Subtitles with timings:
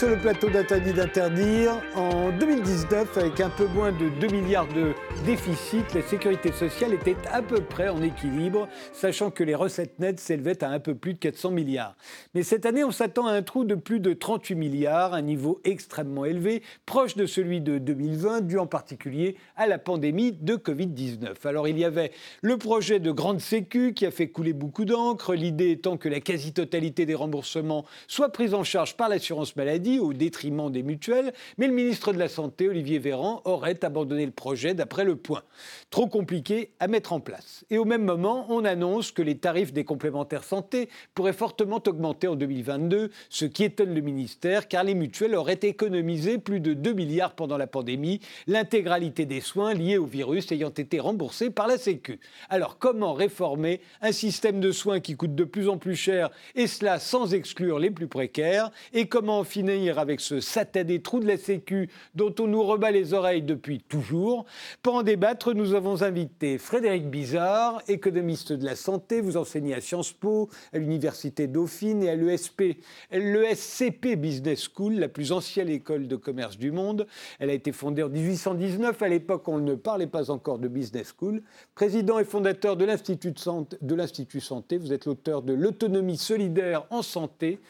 [0.00, 1.72] Sur le plateau d'Interdit d'interdire.
[1.94, 4.94] En 2019, avec un peu moins de 2 milliards de
[5.26, 10.18] déficit, la sécurité sociale était à peu près en équilibre, sachant que les recettes nettes
[10.18, 11.96] s'élevaient à un peu plus de 400 milliards.
[12.32, 15.60] Mais cette année, on s'attend à un trou de plus de 38 milliards, un niveau
[15.64, 21.46] extrêmement élevé, proche de celui de 2020, dû en particulier à la pandémie de Covid-19.
[21.46, 25.34] Alors il y avait le projet de grande sécu qui a fait couler beaucoup d'encre,
[25.34, 30.12] l'idée étant que la quasi-totalité des remboursements soit prise en charge par l'assurance maladie au
[30.12, 34.74] détriment des mutuelles, mais le ministre de la Santé, Olivier Véran, aurait abandonné le projet
[34.74, 35.42] d'après le point.
[35.90, 37.64] Trop compliqué à mettre en place.
[37.70, 42.28] Et au même moment, on annonce que les tarifs des complémentaires santé pourraient fortement augmenter
[42.28, 46.92] en 2022, ce qui étonne le ministère car les mutuelles auraient économisé plus de 2
[46.92, 51.78] milliards pendant la pandémie, l'intégralité des soins liés au virus ayant été remboursés par la
[51.78, 52.20] Sécu.
[52.48, 56.66] Alors comment réformer un système de soins qui coûte de plus en plus cher et
[56.66, 59.44] cela sans exclure les plus précaires et comment comment
[59.88, 64.44] avec ce satané trou de la Sécu dont on nous rebat les oreilles depuis toujours.
[64.82, 69.20] Pour en débattre, nous avons invité Frédéric Bizarre, économiste de la santé.
[69.20, 72.76] Vous enseignez à Sciences Po, à l'Université Dauphine et à l'ESP,
[73.10, 77.06] l'ESCP Business School, la plus ancienne école de commerce du monde.
[77.38, 79.00] Elle a été fondée en 1819.
[79.00, 81.42] À l'époque, on ne parlait pas encore de Business School.
[81.74, 83.76] Président et fondateur de l'Institut santé,
[84.40, 87.60] santé, vous êtes l'auteur de L'autonomie solidaire en santé,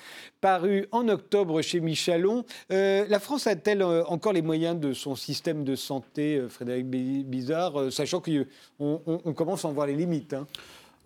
[0.40, 5.64] paru en octobre chez Euh, la France a-t-elle euh, encore les moyens de son système
[5.64, 10.46] de santé, euh, Frédéric Bizarre, sachant qu'on commence à en voir les limites hein?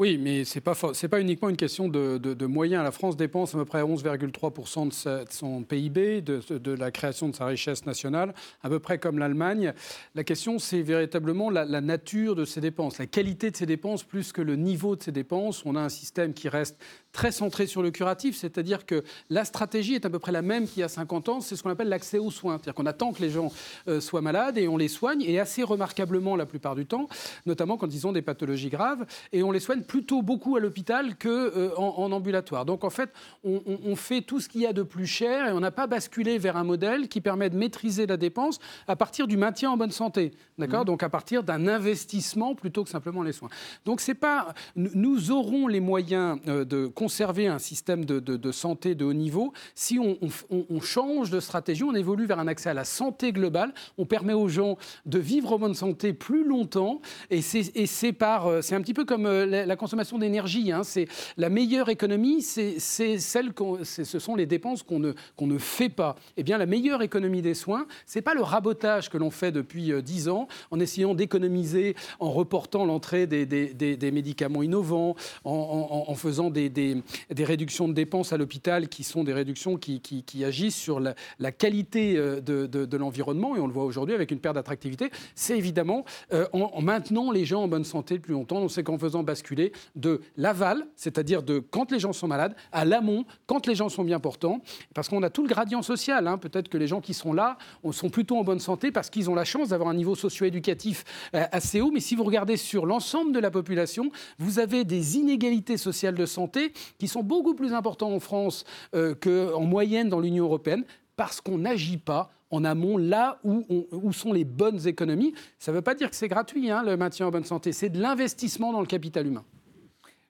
[0.01, 2.83] Oui, mais ce n'est pas, pas uniquement une question de, moyens.
[2.83, 7.47] La France dépense à peu près 11,3% de, son PIB, de, la création de sa
[7.47, 9.73] richesse nationale, à peu près comme l'Allemagne.
[10.17, 14.33] La question, c'est véritablement la, nature de ses dépenses, la qualité de ses dépenses plus
[14.33, 15.63] que le niveau de ses dépenses.
[15.65, 16.77] On a un système qui reste
[17.13, 20.67] très centré sur le curatif, c'est-à-dire que la stratégie est à peu près la même
[20.67, 22.55] qu'il y a 50 ans, c'est ce qu'on appelle l'accès aux soins.
[22.57, 23.53] C'est-à-dire qu'on attend que les gens
[23.87, 27.09] euh, soient malades et on les soigne, et assez remarquablement la plupart du temps,
[27.47, 31.17] notamment quand ils ont des pathologies graves, et on les soigne plutôt beaucoup à l'hôpital
[31.17, 32.65] qu'en euh, en, ambulatoire.
[32.65, 33.11] Donc en fait,
[33.45, 36.39] on, fait tout ce qu'il y a de plus cher et on n'a pas basculé
[36.39, 38.59] vers un modèle qui permet de maîtriser la dépense
[38.89, 40.33] à partir du maintien en bonne santé.
[40.59, 40.87] D'accord mmh.
[40.87, 43.49] Donc à partir d'un investissement plutôt que simplement les soins.
[43.85, 44.55] Donc c'est pas.
[44.77, 49.99] Nous aurons les moyens euh, de conserver un système de, santé de haut niveau, si
[49.99, 54.33] on, change de stratégie, on évolue vers un accès à la santé globale, on permet
[54.33, 57.01] aux gens de vivre en bonne santé plus longtemps,
[57.31, 60.83] et c'est par, euh, c'est un petit peu comme la, consommation d'énergie, hein.
[60.83, 63.53] c'est la meilleure économie, c'est celle,
[63.83, 66.17] ce sont les dépenses qu'on ne, qu'on ne fait pas.
[66.37, 69.93] Eh bien, la meilleure économie des soins, c'est pas le rabotage que l'on fait depuis
[69.93, 76.15] euh, dix ans, en essayant d'économiser, en reportant l'entrée des, des, médicaments innovants, en, en
[76.15, 77.03] faisant des,
[77.37, 82.41] réductions de dépenses à l'hôpital qui sont des réductions qui, agissent sur la, qualité euh,
[82.41, 86.81] de, l'environnement, et on le voit aujourd'hui avec une perte d'attractivité, c'est évidemment euh, en,
[86.81, 88.59] maintenant les gens en bonne santé plus longtemps.
[88.59, 89.64] On sait qu'en faisant basculer
[89.95, 94.05] de l'aval, c'est-à-dire de quand les gens sont malades, à l'amont, quand les gens sont
[94.05, 94.61] bien portants,
[94.95, 96.27] parce qu'on a tout le gradient social.
[96.27, 96.39] Hein.
[96.39, 97.59] Peut-être que les gens qui sont là
[97.93, 101.05] sont plutôt en bonne santé parce qu'ils ont la chance d'avoir un niveau socio-éducatif
[101.35, 105.17] euh, assez haut, mais si vous regardez sur l'ensemble de la population, vous avez des
[105.17, 108.65] inégalités sociales de santé qui sont beaucoup plus importants en France
[108.95, 110.85] euh, qu'en moyenne dans l'Union européenne,
[111.17, 115.35] parce qu'on n'agit pas en amont là où, où, sont les bonnes économies.
[115.59, 117.89] Ça ne veut pas dire que c'est gratuit, hein, le maintien en bonne santé, c'est
[117.89, 119.45] de l'investissement dans le capital humain.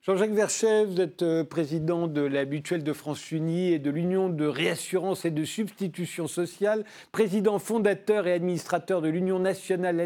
[0.07, 4.29] Jean-Jacques Verchet, vous êtes euh, président de la Mutuelle de France Unie et de l'Union
[4.29, 9.99] de réassurance et de substitution sociale, président fondateur et administrateur de l'Union nationale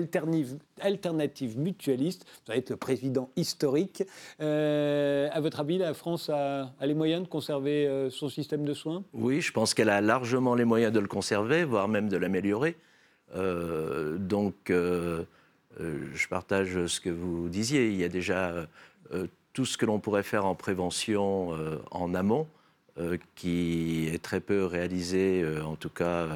[0.80, 2.26] alternative, mutualiste.
[2.46, 4.04] Vous être le président historique.
[4.40, 8.74] Euh, à votre avis, la France a, les moyens de conserver euh, son système de
[8.74, 9.02] soins?
[9.14, 12.76] Oui, je pense qu'elle a largement les moyens de le conserver, voire même de l'améliorer.
[13.34, 17.88] donc, je partage ce que vous disiez.
[17.88, 18.68] Il y a déjà
[19.58, 22.46] tout ce que l'on pourrait faire en prévention euh, en amont,
[23.00, 26.28] euh, qui est très peu réalisé, euh, en tout cas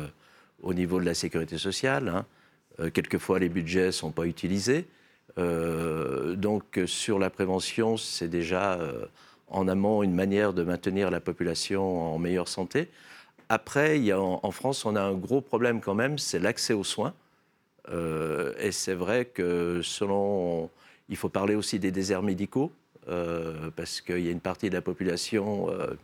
[0.60, 2.08] au niveau de la sécurité sociale.
[2.08, 2.90] Hein.
[2.90, 4.88] quelquefois, les budgets ne sont pas utilisés.
[5.36, 8.80] donc, sur la prévention, c'est déjà
[9.46, 12.88] en amont une manière de maintenir la population en meilleure santé.
[13.48, 16.84] Après, y a en, France, on a un gros problème quand même, c'est l'accès aux
[16.84, 17.14] soins.
[17.88, 20.70] et c'est vrai que selon,
[21.08, 22.72] il faut parler aussi des déserts médicaux.
[23.08, 25.94] Euh, parce qu'il y a une partie de la population euh,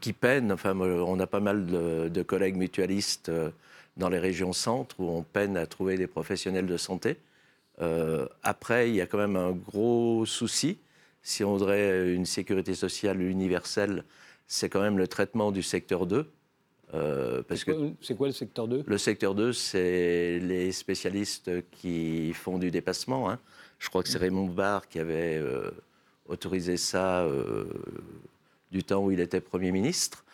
[0.00, 0.50] qui peine.
[0.50, 3.50] Enfin, on a pas mal de, collègues mutualistes euh,
[3.98, 7.18] dans les régions centres où on peine à trouver des professionnels de santé.
[8.42, 10.78] après, il y a quand même un gros souci.
[11.22, 14.04] Si on voudrait une sécurité sociale universelle,
[14.46, 16.26] c'est quand même le traitement du secteur 2.
[17.48, 22.58] parce que c'est quoi le secteur 2 Le secteur 2, c'est les spécialistes qui font
[22.58, 23.30] du dépassement.
[23.30, 23.38] Hein.
[23.82, 25.42] Je crois que c'est Raymond Barre qui avait
[26.28, 27.26] autorisé ça
[28.72, 30.24] du temps où il était Premier ministre.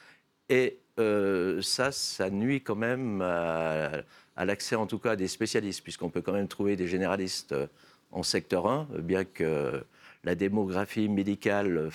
[0.48, 6.08] Et euh, ça, ça nuit quand même à, l'accès, en tout cas, des spécialistes, puisqu'on
[6.08, 7.66] peut quand même trouver des généralistes euh,
[8.12, 9.84] en secteur 1, bien que
[10.24, 11.90] la démographie médicale,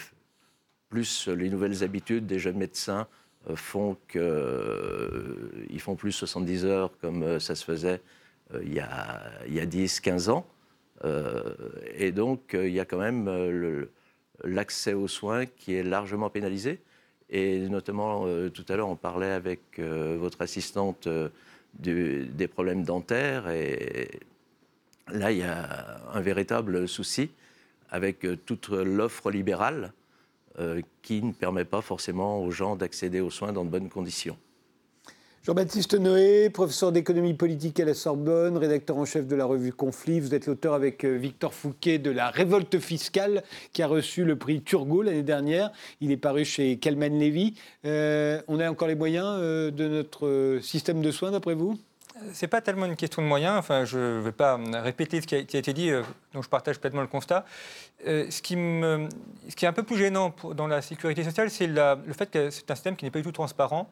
[0.90, 3.08] plus les nouvelles habitudes des jeunes médecins,
[3.50, 8.02] euh, font qu'ils font plus 70 heures comme ça se faisait
[8.62, 10.46] il y a, il y a 10, 15 ans.
[11.04, 13.88] Et donc, il y a quand même
[14.44, 16.80] l'accès aux soins qui est largement pénalisé.
[17.30, 21.30] Et notamment, euh, tout à l'heure, on parlait avec euh, votre assistante euh,
[21.80, 23.50] des problèmes dentaires.
[23.50, 24.20] Et
[25.12, 27.32] là, il y a un véritable souci
[27.90, 29.94] avec toute l'offre libérale
[31.02, 34.38] qui ne permet pas forcément aux gens d'accéder aux soins dans de bonnes conditions.
[35.46, 40.22] Jean-Baptiste Noé, professeur d'économie politique à la Sorbonne, rédacteur en chef de la revue Conflit.
[40.22, 43.44] Vous êtes l'auteur avec euh, Victor Fouquet de La Révolte fiscale,
[43.74, 45.74] qui a reçu le prix Turgot l'année dernière.
[46.00, 47.56] Il est paru chez Kalman Levy.
[47.84, 51.78] Euh, on a encore les moyens euh, de notre système de soins, d'après vous?
[52.34, 53.58] C'est pas tellement une question de moyens.
[53.58, 55.92] Enfin, je ne vais pas répéter ce qui a, été dit,
[56.34, 57.46] dont je partage pleinement le constat.
[58.06, 59.08] ce, qui me,
[59.50, 62.50] ce, qui est un peu plus gênant dans la sécurité sociale, c'est le fait que
[62.50, 63.90] c'est un système qui n'est pas du tout transparent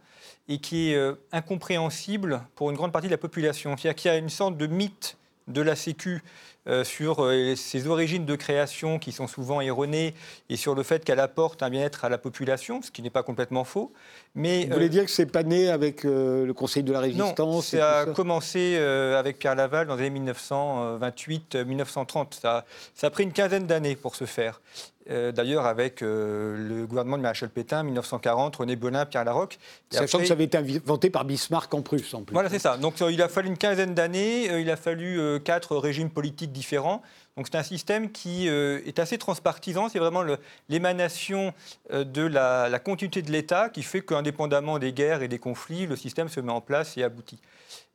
[0.48, 3.76] et qui est euh, incompréhensible pour une grande partie de la population.
[3.78, 6.24] C'est-à-dire qu'il y a une sorte de mythe de la Sécu
[6.68, 10.14] euh, sur euh, ses origines de création qui sont souvent erronées
[10.50, 13.24] et sur le fait qu'elle apporte un bien-être à la population, ce qui n'est pas
[13.24, 13.92] complètement faux.
[14.36, 17.62] Mais, Vous voulez dire que c'est pas né avec le Conseil de la Résistance Non,
[17.62, 22.40] ça a commencé avec Pierre Laval dans les années 1928-1930.
[22.40, 24.62] Ça, ça a pris une quinzaine d'années pour se faire.
[25.10, 29.58] Euh, d'ailleurs avec euh, le gouvernement de Maréchal Pétain, 1940, René Bonin, Pierre Larocque.
[29.90, 32.34] Sachant que ça avait été inventé par Bismarck en Prusse, en plus.
[32.34, 32.78] Voilà, c'est ça.
[32.78, 37.02] Donc euh, il a fallu une quinzaine d'années, il a fallu quatre régimes politiques différents.
[37.38, 40.24] Donc c'est un système qui est assez transpartisan, c'est vraiment
[40.68, 41.54] l'émanation
[41.92, 46.28] de la, continuité de l'État qui fait qu'indépendamment des guerres et des conflits, le système
[46.28, 47.40] se met en place et aboutit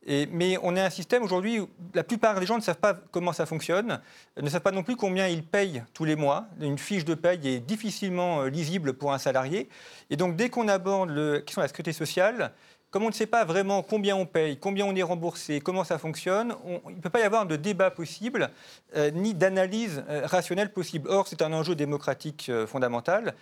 [0.07, 3.33] mais on est un système aujourd'hui où la plupart des gens ne savent pas comment
[3.33, 3.99] ça fonctionne,
[4.41, 6.47] ne savent pas non plus combien ils payent tous les mois.
[6.61, 9.67] Une fiche de paye est difficilement euh, lisible pour un salarié.
[10.09, 12.53] Et donc dès qu'on aborde la question de la sécurité sociale,
[12.89, 15.97] comme on ne sait pas vraiment combien on paye, combien on est remboursé, comment ça
[15.97, 16.55] fonctionne,
[16.89, 18.49] il ne peut pas y avoir de débat possible,
[18.95, 21.09] euh, ni d'analyse euh, rationnelle possible.
[21.09, 23.35] Or, c'est un enjeu démocratique fondamental.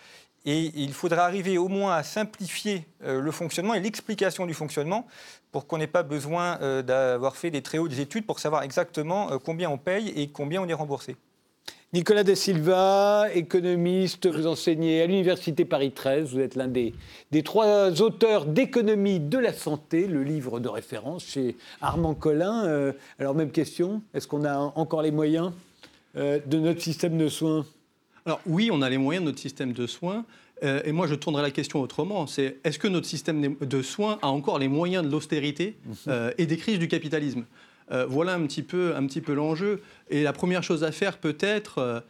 [0.46, 5.08] Et il faudra arriver au moins à simplifier euh, le fonctionnement et l'explication du fonctionnement
[5.52, 8.62] pour qu'on n'ait pas besoin euh, d'avoir fait des très hauts des études pour savoir
[8.62, 11.18] exactement euh, combien on paye et combien on est remboursé.
[11.94, 16.34] Nicolas De Silva, économiste, vous enseignez à l'Université Paris 13.
[16.34, 16.94] Vous êtes l'un des,
[17.32, 22.94] des, trois auteurs d'économie de la santé, le livre de référence chez Armand Collin.
[23.18, 25.54] alors, même question, est-ce qu'on a encore les moyens
[26.16, 27.66] de notre système de soins?
[28.26, 30.26] Alors oui, on a les moyens de notre système de soins.
[30.64, 32.28] Euh, et moi, je tournerai la question autrement.
[32.28, 35.96] C'est est-ce que notre système de soins a encore les moyens de l'austérité mhm.
[36.08, 37.46] euh, et des crises du capitalisme?
[37.92, 39.82] Euh, Voilà un petit peu, peu l'enjeu.
[40.10, 42.04] Et la première chose à faire, peut-être,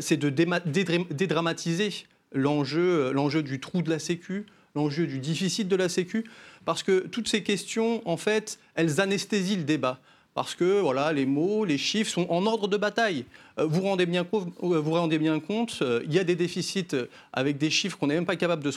[0.00, 1.90] c'est de dédramatiser
[2.32, 6.24] l'enjeu, l'enjeu du trou de la Sécu, l'enjeu du déficit de la Sécu,
[6.64, 10.00] parce que toutes ces questions, en fait, elles anesthésient le débat
[10.34, 13.24] parce que voilà, les mots, les chiffres sont en ordre de bataille.
[13.58, 16.96] Euh, vous rendez bien euh, vous rendez bien compte euh, il y a des déficits
[17.32, 18.70] avec des chiffres qu'on n'est même pas capable de,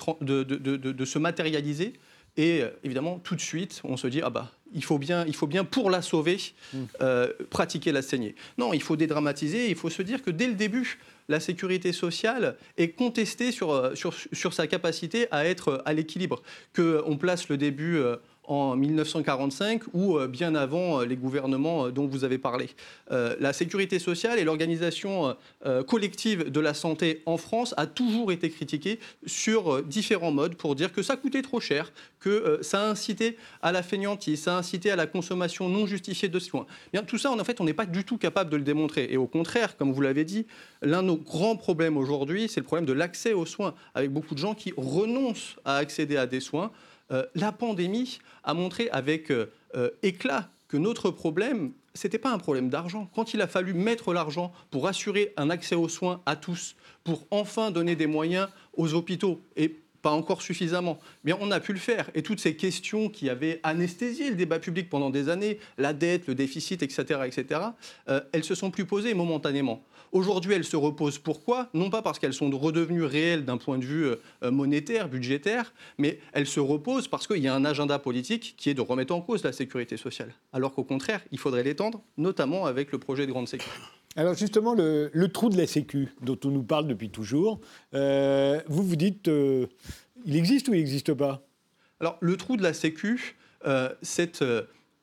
[1.06, 1.94] se, matérialiser.
[2.38, 5.46] Et évidemment, tout de suite, on se dit ah bah il faut bien, il faut
[5.46, 6.40] bien pour la sauver,
[6.74, 6.78] mmh.
[7.52, 8.34] pratiquer la saignée.
[8.58, 9.70] Non, il faut dédramatiser.
[9.70, 10.98] Il faut se dire que dès le début,
[11.30, 16.42] la sécurité sociale est contestée sur, sur, sur sa capacité à être à l'équilibre.
[16.76, 18.02] Qu'on place le début
[18.46, 22.70] en 1945 ou euh, bien avant euh, les gouvernements euh, dont vous avez parlé.
[23.10, 25.36] la sécurité sociale et l'organisation
[25.88, 30.92] collective de la santé en France a toujours été critiquée sur différents modes pour dire
[30.92, 34.90] que ça coûtait trop cher, que ça a incité à la fainéantise, ça a incité
[34.90, 36.66] à la consommation non justifiée de soins.
[36.92, 39.08] Bien, tout ça, en fait, on n'est pas du tout capable de le démontrer.
[39.12, 40.48] Et au contraire, comme vous l'avez dit,
[40.82, 44.34] l'un de nos grands problèmes aujourd'hui, c'est le problème de l'accès aux soins, avec beaucoup
[44.34, 46.72] de gens qui renoncent à accéder à des soins
[47.14, 52.32] euh, la pandémie a montré avec euh, euh, éclat que notre problème, ce n'était pas
[52.32, 53.10] un problème d'argent.
[53.14, 57.28] Quand il a fallu mettre l'argent pour assurer un accès aux soins à tous, pour
[57.30, 61.00] enfin donner des moyens aux hôpitaux et pas encore suffisamment.
[61.24, 62.12] Mais on a pu le faire.
[62.14, 66.28] Et toutes ces questions qui avaient anesthésié le débat public pendant des années, la dette,
[66.28, 67.62] le déficit, etc., etc.,
[68.10, 69.84] euh, elles se sont plus posées momentanément.
[70.12, 71.18] Aujourd'hui, elles se reposent.
[71.18, 71.70] Pourquoi?
[71.74, 76.20] Non pas parce qu'elles sont redevenues réelles d'un point de vue euh, monétaire, budgétaire, mais
[76.34, 79.22] elles se reposent parce qu'il y a un agenda politique qui est de remettre en
[79.22, 80.34] cause la sécurité sociale.
[80.52, 83.82] Alors qu'au contraire, il faudrait l'étendre, notamment avec le projet de grande sécurité.
[84.16, 87.60] Alors justement, le, trou de la Sécu, dont on nous parle depuis toujours,
[87.96, 89.66] euh, vous vous dites, euh,
[90.26, 91.42] il existe ou il n'existe pas?
[92.00, 93.36] Alors le trou de la Sécu,
[94.02, 94.44] c'est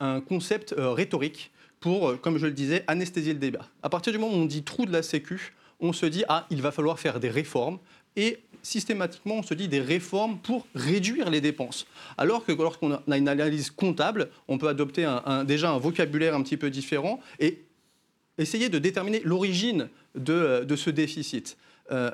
[0.00, 1.50] un concept rhétorique
[1.80, 3.66] pour, euh, comme je le disais, anesthésier le débat.
[3.82, 6.46] À partir du moment où on dit trou de la Sécu, on se dit ah,
[6.50, 7.78] il va falloir faire des réformes
[8.16, 11.86] et systématiquement, on se dit des réformes pour réduire les dépenses.
[12.18, 15.08] Alors que lorsqu'on a une analyse comptable, on peut adopter
[15.46, 17.64] déjà un vocabulaire un petit peu différent et
[18.40, 21.56] essayer de déterminer l'origine de, euh, de, ce déficit.
[21.90, 22.10] Euh,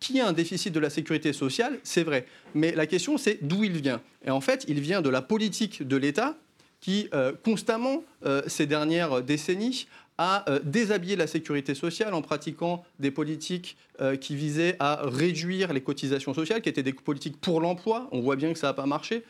[0.00, 2.26] qui a un déficit de la sécurité sociale, c'est vrai.
[2.54, 4.00] Mais la question, c'est d'où il vient.
[4.24, 6.36] Et en fait, il vient de la politique de l'État
[6.80, 8.02] qui, euh, constamment,
[8.48, 9.86] ces dernières décennies,
[10.18, 13.76] a déshabillé la sécurité sociale en pratiquant des politiques
[14.20, 18.08] qui visaient à réduire les cotisations sociales, qui étaient des politiques pour l'emploi.
[18.12, 19.24] On voit bien que ça n'a pas marché.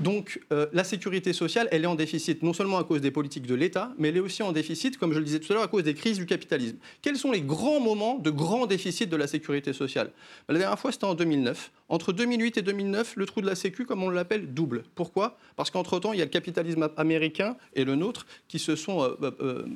[0.00, 3.46] Donc euh, la sécurité sociale, elle est en déficit non seulement à cause des politiques
[3.46, 5.64] de l'État, mais elle est aussi en déficit, comme je le disais tout à l'heure,
[5.64, 6.76] à cause des crises du capitalisme.
[7.02, 10.10] Quels sont les grands moments de grand déficit de la sécurité sociale?
[10.48, 11.70] La dernière fois, c'était en 2009.
[11.88, 14.84] Entre 2008 et 2009, le trou de la Sécu, comme on l'appelle, double.
[14.94, 15.36] Pourquoi?
[15.56, 19.16] Parce qu'entre-temps, il y a le capitalisme américain et le nôtre qui se sont euh,
[19.40, 19.66] euh,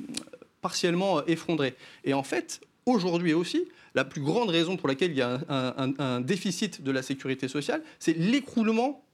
[0.61, 1.75] partiellement effondrés.
[2.03, 6.21] Et en fait, aujourd'hui aussi, la plus grande raison pour laquelle il y a un
[6.21, 9.06] déficit de la sécurité sociale, c'est l'écroulement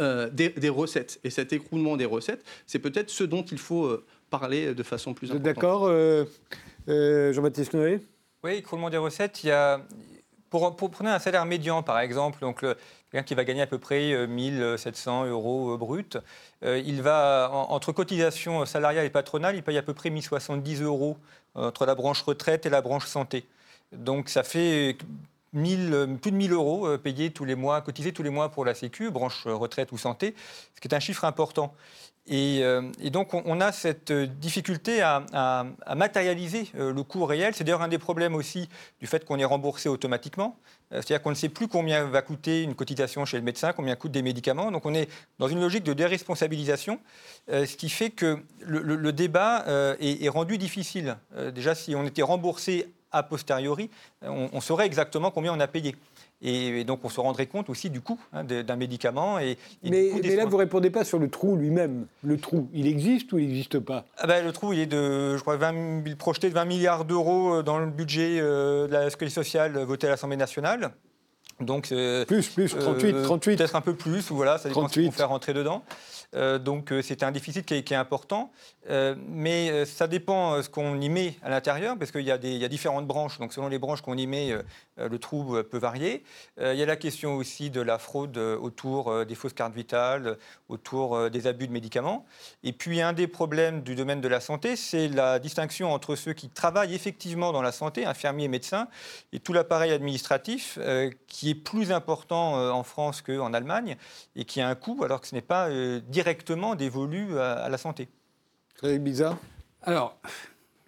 [0.00, 1.20] euh, des, recettes.
[1.22, 5.14] Et cet écroulement des recettes, c'est peut-être ce dont il faut euh, parler de façon
[5.14, 5.44] plus importante.
[5.44, 8.00] D'accord, euh, Jean-Baptiste Noé
[8.42, 9.80] Oui, écroulement des recettes, il y a...
[10.50, 13.78] Pour, pour prendre un salaire médian, par exemple, donc quelqu'un qui va gagner à peu
[13.78, 16.16] près 1700 euros brut,
[16.62, 21.18] il va, entre cotisation salariale et patronale, il paye à peu près 1070 euros
[21.54, 23.46] entre la branche retraite et la branche santé.
[23.92, 24.96] Donc ça fait
[25.54, 28.64] euh, plus de 1000 euros euh, payés tous les mois, cotisés tous les mois pour
[28.64, 30.34] la Sécu, branche euh, retraite ou santé,
[30.74, 31.74] ce qui est un chiffre important.
[32.26, 32.62] Et,
[33.10, 37.54] donc, on, a cette difficulté à, matérialiser le coût réel.
[37.54, 40.56] C'est d'ailleurs un des problèmes aussi du fait qu'on est remboursé automatiquement.
[40.90, 44.12] C'est-à-dire qu'on ne sait plus combien va coûter une cotisation chez le médecin, combien coûtent
[44.12, 44.70] des médicaments.
[44.70, 46.98] Donc, on est dans une logique de déresponsabilisation,
[47.50, 49.66] ce qui fait que le, débat
[50.00, 51.18] est, est, rendu difficile.
[51.54, 53.90] déjà, si on était remboursé a posteriori,
[54.22, 55.96] on, saurait exactement combien on a payé.
[56.42, 59.38] Et, donc on se rendrait compte aussi du coût hein, d'un médicament.
[59.38, 62.06] Et, mais, là, vous ne répondez pas sur le trou lui-même.
[62.22, 64.04] Le trou, il existe ou il n'existe pas?
[64.18, 67.56] Ah ben, Le trou, il est de, je crois, 20, projeté de 20 milliards d'euros
[67.56, 70.92] euh, dans le budget euh, de la sécurité sociale voté à l'Assemblée nationale.
[71.60, 73.52] Donc, plus, plus, 38, 38.
[73.52, 75.02] Euh, peut-être un peu plus, voilà, ça dépend 38.
[75.02, 75.84] ce qu'on fait rentrer dedans.
[76.34, 78.50] Euh, donc euh, c'est un déficit qui est, important.
[78.90, 82.68] Euh, mais ça dépend ce qu'on y met à l'intérieur, parce qu'il y, y, a
[82.68, 83.38] différentes branches.
[83.38, 84.52] Donc selon les branches qu'on y met,
[84.96, 86.24] le trou peut varier.
[86.60, 90.36] il y a la question aussi de la fraude autour des fausses cartes vitales,
[90.68, 92.26] autour des abus de médicaments.
[92.62, 96.32] Et puis un des problèmes du domaine de la santé, c'est la distinction entre ceux
[96.32, 98.88] qui travaillent effectivement dans la santé, infirmiers et médecins,
[99.32, 100.78] et tout l'appareil administratif,
[101.28, 103.96] qui est plus important en France qu'en Allemagne,
[104.36, 107.78] et qui a un coût, alors que ce n'est pas directement directement dévolu à, la
[107.78, 108.08] santé.
[108.76, 109.36] Très bizarre.
[109.82, 110.16] Alors,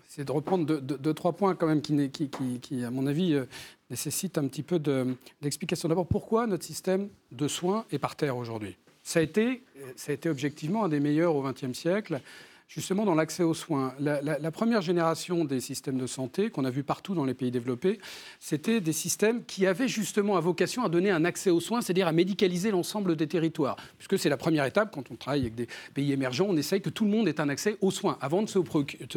[0.08, 2.28] c'est de reprendre deux, trois points quand même qui, qui,
[2.60, 3.44] qui, à mon avis, euh,
[3.90, 4.78] nécessitent un petit peu
[5.40, 5.88] d'explication.
[5.88, 8.76] D'abord, pourquoi notre système de soins est par terre aujourd'hui?
[9.02, 9.62] Ça a, été,
[9.94, 12.20] ça a été objectivement un des meilleurs au XXe siècle
[12.68, 13.94] justement dans l'accès aux soins.
[14.00, 17.98] La, première génération des systèmes de santé qu'on a vu partout dans les pays développés,
[18.40, 22.08] c'était des systèmes qui avaient justement à vocation à donner un accès aux soins, c'est-à-dire
[22.08, 23.76] à médicaliser l'ensemble des territoires.
[23.98, 26.90] Puisque c'est la première étape, quand on travaille avec des pays émergents, on essaye que
[26.90, 28.58] tout le monde ait un accès aux soins avant de se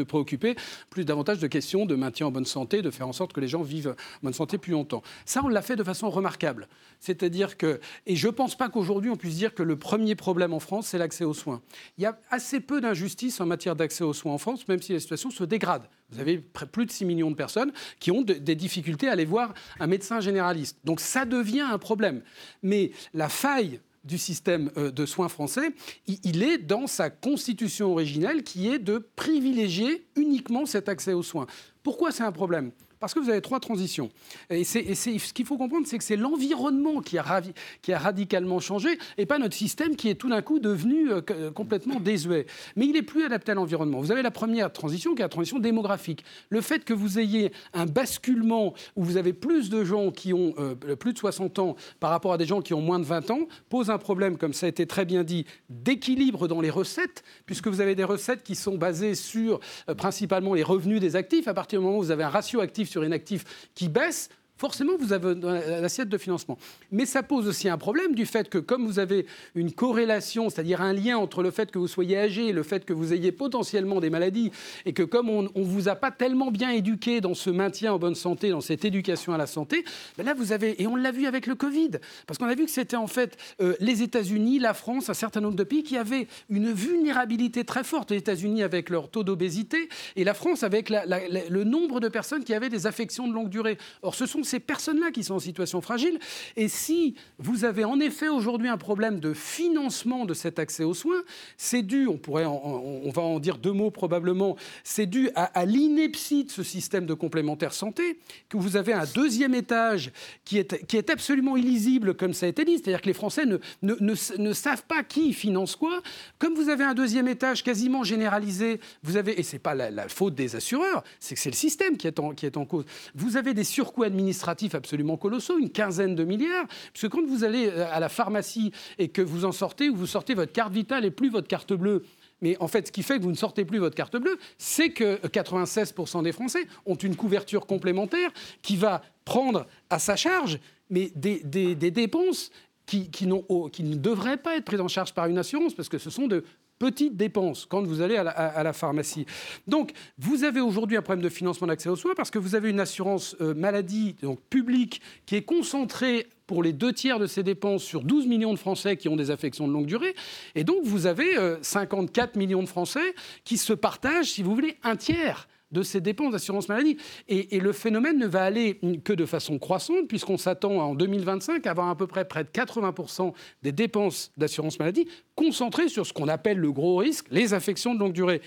[0.02, 0.56] préoccuper
[0.90, 3.48] plus davantage de questions de maintien en bonne santé, de faire en sorte que les
[3.48, 5.02] gens vivent en bonne santé plus longtemps.
[5.26, 6.68] Ça, on l'a fait de façon remarquable.
[7.00, 10.54] C'est-à-dire que, et je ne pense pas qu'aujourd'hui on puisse dire que le premier problème
[10.54, 11.62] en France, c'est l'accès aux soins.
[11.98, 14.94] Il y a assez peu d'injustices en matière d'accès aux soins en France, même si
[14.94, 15.84] la situation se dégrade.
[16.12, 19.54] Vous avez plus de 6 millions de personnes qui ont des difficultés à aller voir
[19.80, 20.78] un médecin généraliste.
[20.84, 22.22] Donc ça devient un problème.
[22.64, 25.74] Mais la faille du système euh, de soins français,
[26.08, 31.48] il est dans sa constitution originelle qui est de privilégier uniquement cet accès aux soins.
[31.84, 32.72] Pourquoi c'est un problème?
[33.00, 34.10] Parce que vous avez trois transitions.
[34.50, 39.38] Et, ce qu'il faut comprendre, c'est que c'est l'environnement qui, a radicalement changé et pas
[39.38, 42.46] notre système qui est tout d'un coup devenu euh, euh, complètement désuet.
[42.76, 44.00] Mais il est plus adapté à l'environnement.
[44.00, 46.24] Vous avez la première transition qui est la transition démographique.
[46.50, 50.54] Le fait que vous ayez un basculement où vous avez plus de gens qui ont
[50.58, 53.32] euh, plus de 60 ans par rapport à des gens qui ont moins de 20
[53.32, 53.40] ans
[53.70, 57.68] pose un problème, comme ça a été très bien dit, d'équilibre dans les recettes, puisque
[57.68, 59.60] vous avez des recettes qui sont basées sur
[59.98, 61.48] principalement les revenus des actifs.
[61.48, 64.94] À partir du moment où vous avez un ratio actif sur inactif qui baisse, forcément,
[65.00, 65.36] vous avez
[65.82, 66.58] l'assiette de financement.
[66.92, 69.26] Mais ça pose aussi un problème du fait que, comme vous avez
[69.56, 72.84] une corrélation, c'est-à-dire un lien entre le fait que vous soyez âgé et le fait
[72.84, 74.52] que vous ayez potentiellement des maladies,
[74.86, 78.00] et que comme on ne vous a pas tellement bien éduqué dans ce maintien en
[78.00, 79.86] bonne santé, dans cette éducation à la santé,
[80.18, 81.92] ben là, vous avez, et on l'a vu avec le Covid,
[82.28, 85.40] parce qu'on a vu que c'était en fait euh, les États-Unis, la France, un certain
[85.40, 88.12] nombre de pays qui avaient une vulnérabilité très forte.
[88.12, 89.88] Les États-Unis avec leur taux d'obésité,
[90.18, 93.78] et la France avec le nombre de personnes qui avaient des affections de longue durée.
[94.02, 96.20] Or, ce sont ces personnes-là qui sont en situation fragile.
[96.56, 100.94] Et si vous avez en effet aujourd'hui un problème de financement de cet accès aux
[100.94, 101.24] soins,
[101.58, 106.46] c'est dû, on pourrait, on va en dire deux mots probablement, c'est dû à, l'ineptie
[106.46, 110.12] de ce système de complémentaire santé, que vous avez un deuxième étage
[110.46, 113.46] qui est, qui est absolument illisible, comme ça a été dit, c'est-à-dire que les Français
[113.46, 113.96] ne, ne,
[114.38, 116.02] ne, savent pas qui finance quoi.
[116.40, 119.92] Comme vous avez un deuxième étage quasiment généralisé, vous avez, et ce n'est pas la,
[119.92, 122.66] la, faute des assureurs, c'est que c'est le système qui est, en, qui est en
[122.66, 124.39] cause, vous avez des surcoûts administratifs
[124.74, 126.68] absolument colossaux, une quinzaine de milliards.
[126.94, 130.08] Puisque quand vous allez euh, à la pharmacie et que vous en sortez, ou vous
[130.08, 132.04] sortez votre carte vitale et plus votre carte bleue,
[132.42, 134.92] mais en fait, ce qui fait que vous ne sortez plus votre carte bleue, c'est
[134.92, 138.32] que 96% des Français ont une couverture complémentaire
[138.62, 142.50] qui va prendre à sa charge mais des, dépenses
[142.86, 143.28] qui, qui,
[143.72, 146.28] qui, ne devraient pas être prises en charge par une assurance, parce que ce sont
[146.28, 146.44] de
[146.80, 149.26] petites dépenses quand vous allez à la, pharmacie.
[149.68, 152.70] Donc, vous avez aujourd'hui un problème de financement d'accès aux soins parce que vous avez
[152.70, 157.44] une assurance euh, maladie donc publique qui est concentrée pour les deux tiers de ces
[157.44, 160.16] dépenses sur 12 millions de Français qui ont des affections de longue durée.
[160.56, 164.78] Et donc, vous avez 54 euh, millions de Français qui se partagent, si vous voulez,
[164.84, 166.98] un tiers de ces dépenses d'assurance maladie.
[167.28, 171.72] Et, le phénomène ne va aller que de façon croissante, puisqu'on s'attend en 2025 à
[171.72, 176.28] avoir à peu près près de 80% des dépenses d'assurance maladie concentrées sur ce qu'on
[176.28, 178.42] appelle le gros risque, les affections de longue durée.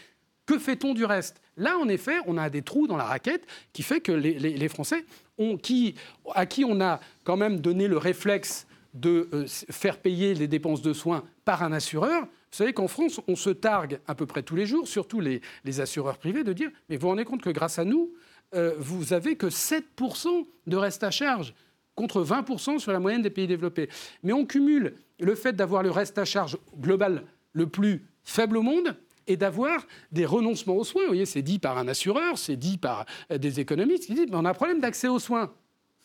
[0.46, 1.40] Que fait-on du reste?
[1.56, 5.04] Là, en effet, on a des trous dans la raquette qui fait que les, Français,
[5.38, 5.94] ont, qui,
[6.35, 10.82] à qui on a quand même donné le réflexe de euh, faire payer les dépenses
[10.82, 14.42] de soins par un assureur, vous savez qu'en France, on se targue à peu près
[14.42, 15.40] tous les jours, surtout les,
[15.80, 18.12] assureurs privés, de dire Mais vous vous rendez compte que grâce à nous,
[18.54, 21.54] euh, vous avez que 7% de reste à charge
[21.94, 23.88] contre 20% sur la moyenne des pays développés.
[24.22, 28.62] Mais on cumule le fait d'avoir le reste à charge global le plus faible au
[28.62, 31.02] monde et d'avoir des renoncements aux soins.
[31.02, 34.26] Vous voyez, c'est dit par un assureur, c'est dit par euh, des économistes qui disent
[34.30, 35.50] on a un problème d'accès aux soins.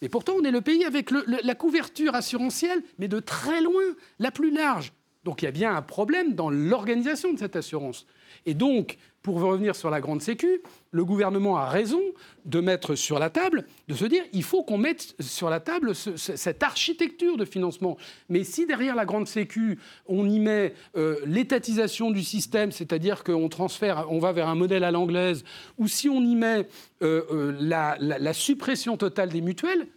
[0.02, 3.82] Et pourtant, on est le pays avec la couverture assurantielle, mais de très loin,
[4.20, 4.94] la plus large.
[5.28, 8.06] Donc il y a bien un problème dans l'organisation de cette assurance.
[8.46, 10.62] Et donc, pour revenir sur la grande sécu,
[10.92, 12.00] le gouvernement a raison
[12.46, 15.94] de mettre sur la table, de se dire, il faut qu'on mette sur la table
[15.96, 17.98] cette architecture de financement.
[18.30, 23.50] Mais si derrière la grande sécu, on y met euh, l'étatisation du système, c'est-à-dire qu'on
[23.50, 25.44] transfère, on va vers un modèle à l'anglaise,
[25.78, 26.70] ou si on y met
[27.02, 29.90] euh, euh, la suppression totale des mutuelles,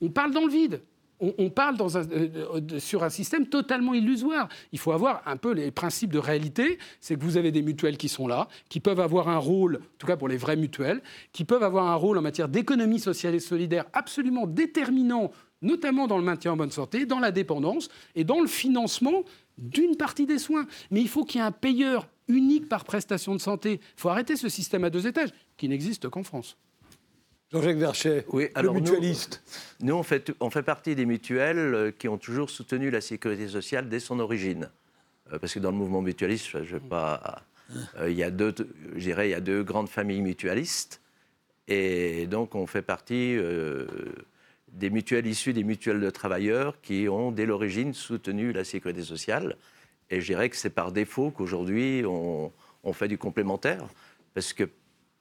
[0.00, 0.80] on parle dans le vide
[1.38, 4.48] on, parle euh, sur un système totalement illusoire.
[4.72, 6.78] Il faut avoir un peu les principes de réalité.
[7.00, 9.98] C'est que vous avez des mutuelles qui sont là, qui peuvent avoir un rôle, en
[9.98, 13.34] tout cas pour les vraies mutuelles, qui peuvent avoir un rôle en matière d'économie sociale
[13.34, 15.30] et solidaire absolument déterminant,
[15.62, 19.22] notamment dans le maintien en bonne santé, dans la dépendance et dans le financement
[19.58, 20.66] d'une partie des soins.
[20.90, 23.80] Mais il faut qu'il y ait un payeur unique par prestation de santé.
[23.82, 26.56] Il faut arrêter ce système à deux étages qui n'existe qu'en France.
[27.54, 29.40] Jean-Jacques Verchet, oui, le mutualiste.
[29.80, 33.46] Nous, on, fait, on, fait, partie des mutuelles euh, qui ont toujours soutenu la sécurité
[33.46, 34.70] sociale dès son origine.
[35.32, 37.44] Euh, parce que dans le mouvement mutualiste, je, pas,
[38.00, 38.52] euh, il, y a deux,
[38.96, 41.00] il y a deux grandes familles mutualistes.
[41.68, 43.38] Et donc, on fait partie
[44.72, 49.56] des mutuelles issues des mutuelles de travailleurs qui ont, dès l'origine, soutenu la sécurité sociale.
[50.10, 53.86] Et je dirais que c'est par défaut qu'aujourd'hui, on, on fait du complémentaire.
[54.34, 54.68] Parce que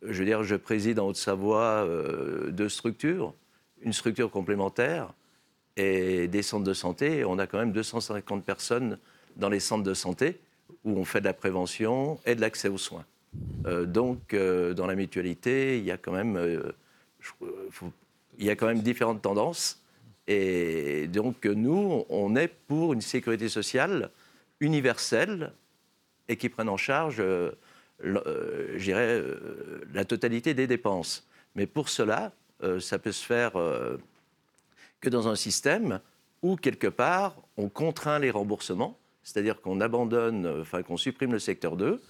[0.08, 3.34] je veux dire, je préside en Haute-Savoie euh, deux structures,
[3.82, 5.14] une structure complémentaire
[5.78, 7.26] et des centres de santé.
[7.26, 8.98] On a quand même 250 personnes
[9.36, 10.40] dans les centres de santé
[10.84, 13.06] où on fait de la prévention et de l'accès aux soins.
[13.66, 16.38] Euh, donc, euh, dans la mutualité, il y a quand même,
[18.82, 19.82] différentes tendances.
[20.28, 24.12] Et donc, nous, on est pour une sécurité sociale
[24.60, 25.52] universelle
[26.30, 27.22] et qui prenne en charge
[28.02, 31.28] la totalité des dépenses.
[31.56, 32.32] Mais pour cela,
[32.80, 33.54] ça peut se faire
[35.00, 36.00] que dans un système
[36.42, 41.78] où, quelque part, on contraint les remboursements, c'est-à-dire qu'on abandonne, enfin qu'on supprime le secteur
[41.78, 42.02] 2,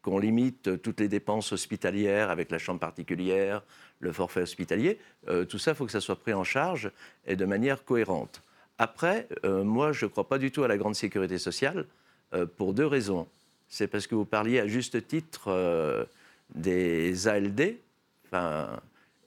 [0.00, 3.62] qu'on limite toutes les dépenses hospitalières avec la chambre particulière,
[4.00, 4.98] le forfait hospitalier.
[5.28, 6.90] Euh, tout ça, il faut que ça soit pris en charge
[7.26, 8.42] et de manière cohérente.
[8.78, 11.86] Après, euh, moi, je ne crois pas du tout à la grande sécurité sociale
[12.34, 13.28] euh, pour deux raisons.
[13.72, 16.06] C'est parce que vous parliez à juste titre
[16.54, 17.78] des ALD.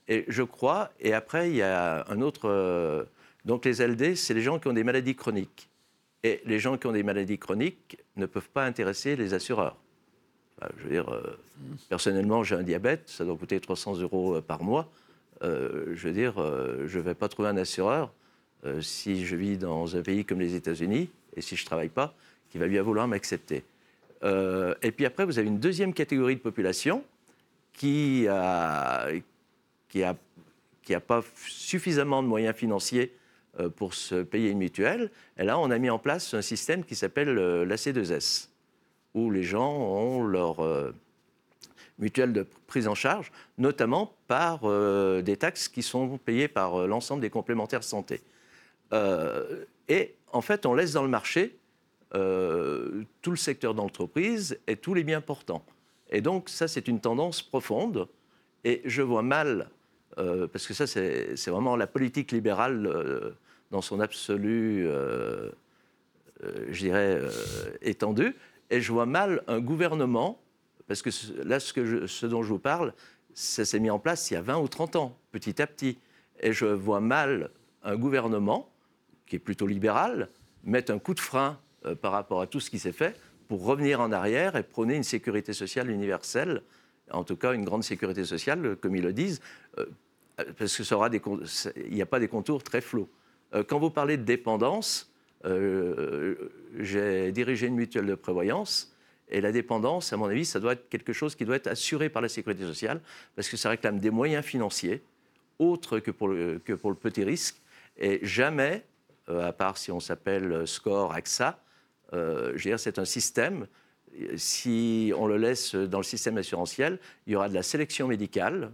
[0.08, 3.08] Et je crois, et après, il y a un autre.
[3.44, 5.68] donc, les ALD, c'est les gens qui ont des maladies chroniques.
[6.22, 9.76] Et les gens qui ont des maladies chroniques ne peuvent pas intéresser les assureurs.
[10.78, 11.20] je veux dire,
[11.88, 14.88] personnellement, j'ai un diabète, ça doit coûter 300 euros par mois.
[15.42, 16.34] je veux dire,
[16.86, 18.12] je ne vais pas trouver un assureur
[18.66, 21.88] euh, si je vis dans un pays comme les États-Unis et si je ne travaille
[21.88, 22.14] pas,
[22.50, 23.64] qui va bien vouloir m'accepter.
[24.22, 27.04] Euh, et puis après, vous avez une deuxième catégorie de population
[27.72, 29.06] qui n'a
[29.88, 30.16] qui a,
[30.82, 33.14] qui a pas suffisamment de moyens financiers
[33.60, 35.10] euh, pour se payer une mutuelle.
[35.38, 38.48] Et là, on a mis en place un système qui s'appelle la C2S,
[39.14, 40.56] où les gens ont leur
[41.98, 44.60] mutuelle de prise en charge, notamment par
[45.22, 48.20] des taxes qui sont payées par l'ensemble des complémentaires santé.
[48.92, 51.56] Euh, et en fait, on laisse dans le marché
[52.14, 55.64] euh, tout le secteur d'entreprise et tous les biens portants.
[56.10, 58.08] Et donc, ça, c'est une tendance profonde.
[58.64, 59.70] Et je vois mal,
[60.18, 63.34] euh, parce que ça, c'est vraiment la politique libérale
[63.70, 64.88] dans son absolu,
[66.42, 67.20] je dirais,
[67.82, 68.34] étendue.
[68.70, 70.40] Et je vois mal un gouvernement,
[70.88, 71.10] parce que
[71.44, 72.92] là, ce, que ce dont je vous parle,
[73.34, 75.98] ça s'est mis en place il y a 20 ou 30 ans, petit à petit.
[76.40, 77.50] Et je vois mal
[77.82, 78.72] un gouvernement
[79.26, 80.28] qui est plutôt libéral,
[80.64, 83.18] mettre un coup de frein euh, par rapport à tout ce qui s'est fait
[83.48, 86.62] pour revenir en arrière et prôner une sécurité sociale universelle,
[87.10, 89.40] en tout cas une grande sécurité sociale, comme ils le disent,
[89.78, 89.86] euh,
[90.58, 91.22] parce que ça aura des,
[91.76, 93.08] il n'y a pas des contours très flous.
[93.54, 95.12] Euh, quand vous parlez de dépendance,
[96.78, 98.92] j'ai dirigé une mutuelle de prévoyance.
[99.28, 102.08] Et la dépendance, à mon avis, ça doit être quelque chose qui doit être assuré
[102.08, 103.00] par la sécurité sociale,
[103.36, 105.04] parce que ça réclame des moyens financiers,
[105.60, 107.60] autres que pour le, petit risque.
[107.96, 108.84] Et jamais
[109.28, 111.58] euh, à part si on s'appelle euh, SCORE, AXA.
[112.12, 113.66] Euh, je veux dire, c'est un système.
[114.36, 118.72] Si on le laisse dans le système assurantiel, il y aura de la sélection médicale,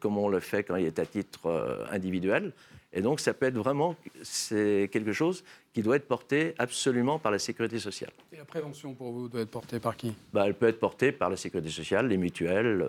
[0.00, 2.52] comme on le fait quand il est à titre individuel.
[2.94, 7.30] Et donc, ça peut être vraiment, c'est quelque chose qui doit être porté absolument par
[7.30, 8.12] la sécurité sociale.
[8.32, 10.14] Et la prévention, pour vous, doit être portée par qui?
[10.32, 12.82] Bah, Elle peut être portée par la sécurité sociale, les mutuelles,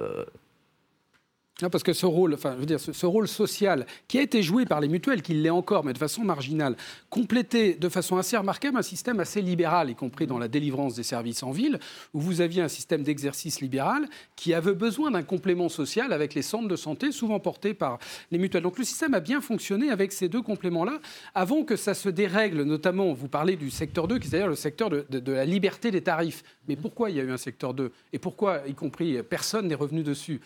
[1.67, 5.83] parce que ce, rôle social qui a été joué par les mutuelles, qui l'est encore,
[5.83, 6.77] mais de façon marginale,
[7.09, 11.03] complétait de façon assez remarquable un système assez libéral, y compris dans la délivrance des
[11.03, 11.79] services en ville,
[12.13, 16.41] où vous aviez un système d'exercice libéral qui avait besoin d'un complément social avec les
[16.41, 17.99] centres de santé, souvent portés par
[18.31, 18.63] les mutuelles.
[18.63, 20.99] Donc le système a bien fonctionné avec ces deux compléments-là,
[21.35, 24.55] avant que ça se dérègle, notamment, vous parlez du secteur 2, qui est d'ailleurs le
[24.55, 26.43] secteur de, de la liberté des tarifs.
[26.67, 29.75] Mais pourquoi il y a eu un secteur 2 Et pourquoi, y compris, personne n'est
[29.75, 30.39] revenu dessus?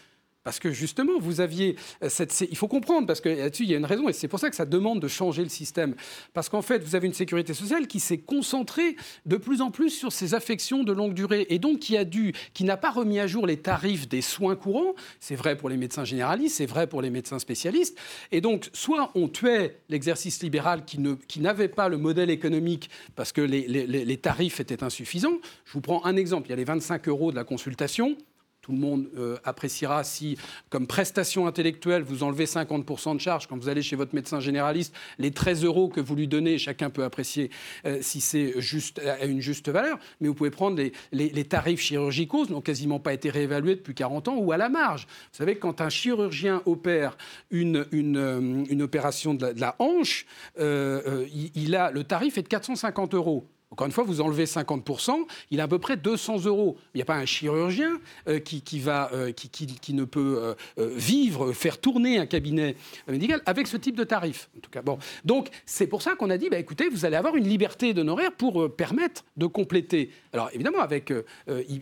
[0.44, 2.46] Parce que justement, vous aviez euh, cette.
[2.50, 4.50] Il faut comprendre, parce que là-dessus, il y a une raison, et c'est pour ça
[4.50, 5.96] que ça demande de changer le système.
[6.34, 9.90] Parce qu'en fait, vous avez une sécurité sociale qui s'est concentrée de plus en plus
[9.90, 13.20] sur ces affections de longue durée, et donc qui a dû, qui n'a pas remis
[13.20, 14.96] à jour les tarifs des soins courants.
[15.20, 17.98] C'est vrai pour les médecins généralistes, c'est vrai pour les médecins spécialistes.
[18.32, 23.32] Et donc, soit on tuait l'exercice libéral qui, qui n'avait pas le modèle économique parce
[23.32, 25.40] que les, les tarifs étaient insuffisants.
[25.66, 26.48] Je vous prends un exemple.
[26.48, 28.18] Il y a les 25 euros de la consultation
[28.64, 30.38] tout le monde euh, appréciera si,
[30.70, 34.96] comme prestation intellectuelle, vous enlevez 50% de charge quand vous allez chez votre médecin généraliste,
[35.20, 37.52] les 13 euros que vous lui donnez, chacun peut apprécier
[37.86, 42.46] euh, si c'est juste, à une juste valeur, mais vous pouvez prendre les, tarifs chirurgicaux,
[42.46, 45.08] n'ont quasiment pas été réévalués depuis 40 ans, ou à la marge.
[45.34, 47.18] Vous savez quand un chirurgien opère
[47.52, 50.26] une, une, euh, opération de la, hanche,
[50.58, 53.46] il, a, le tarif est de 450 euros.
[53.74, 56.78] Encore une fois, vous enlevez 50%, il a à peu près 200 euros.
[56.94, 62.20] Il n'y a pas un chirurgien euh, euh, qui, ne peut euh, vivre, faire tourner
[62.20, 62.76] un cabinet
[63.08, 64.48] médical avec ce type de tarif.
[64.56, 65.00] En tout cas, bon.
[65.26, 68.32] Donc, c'est pour ça qu'on a dit, bah, écoutez, vous allez avoir une liberté d'honoraire
[68.32, 70.12] pour permettre de compléter.
[70.34, 71.12] Alors, évidemment, avec,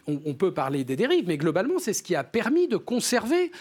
[0.07, 3.51] on, peut parler des dérives, mais globalement, c'est ce qui a permis de conserver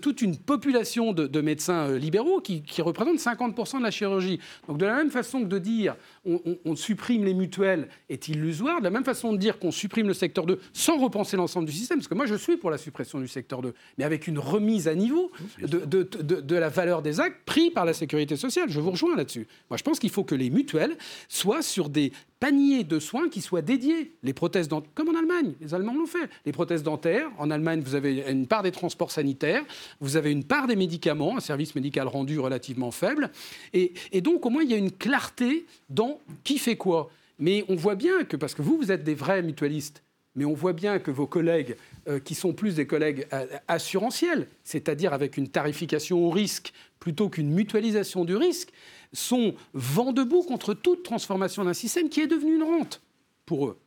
[0.00, 4.40] toute une population de, médecins libéraux qui, qui représentent 50% de la chirurgie.
[4.68, 5.96] Donc, de la même façon que de dire,
[6.28, 8.78] on, on supprime les mutuelles, est illusoire.
[8.78, 11.72] De la même façon de dire qu'on supprime le secteur 2 sans repenser l'ensemble du
[11.72, 14.38] système, parce que moi je suis pour la suppression du secteur 2, mais avec une
[14.38, 18.68] remise à niveau de, de, la valeur des actes pris par la sécurité sociale.
[18.68, 19.46] Je vous rejoins là-dessus.
[19.70, 20.96] Moi je pense qu'il faut que les mutuelles
[21.28, 24.12] soient sur des paniers de soins qui soient dédiés.
[24.22, 26.30] Les prothèses dentaires, comme en Allemagne, les Allemands l'ont fait.
[26.46, 29.64] Les prothèses dentaires, en Allemagne, vous avez une part des transports sanitaires,
[30.00, 33.30] vous avez une part des médicaments, un service médical rendu relativement faible.
[33.72, 37.10] Et, et donc, au moins, il y a une clarté dans qui fait quoi.
[37.38, 40.02] Mais on voit bien que, parce que vous, vous êtes des vrais mutualistes,
[40.34, 41.76] mais on voit bien que vos collègues,
[42.08, 47.28] euh, qui sont plus des collègues euh, assurantiels, c'est-à-dire avec une tarification au risque plutôt
[47.28, 48.70] qu'une mutualisation du risque,
[49.12, 53.00] sont vent debout contre toute transformation d'un système qui est devenu une rente
[53.46, 53.78] pour eux.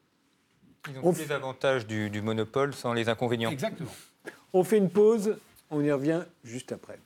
[0.89, 3.51] Ils ont tous les avantages du, du monopole sans les inconvénients.
[3.51, 3.91] Exactement.
[4.53, 5.37] On fait une pause,
[5.69, 6.99] on y revient juste après.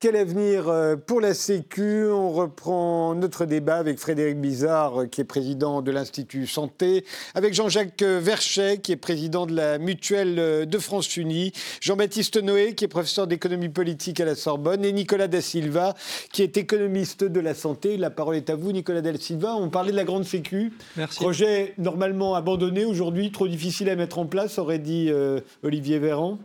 [0.00, 2.06] Quel avenir euh, pour la Sécu?
[2.06, 7.52] On reprend notre débat avec Frédéric Bizarre, euh, qui est président de l'Institut Santé, avec
[7.52, 12.84] Jean-Jacques euh, Verchet, qui est président de la Mutuelle de France Unie, Jean-Baptiste Noé, qui
[12.84, 15.96] est professeur d'économie politique à la Sorbonne, et Nicolas Da Silva,
[16.30, 17.96] qui est économiste de la santé.
[17.96, 19.56] La parole est à vous, Nicolas Da Silva.
[19.56, 20.74] On parlait de la grande Sécu.
[20.96, 21.18] Merci.
[21.18, 25.10] Projet normalement abandonné aujourd'hui, trop difficile à mettre en place, aurait dit
[25.64, 26.38] Olivier Véran.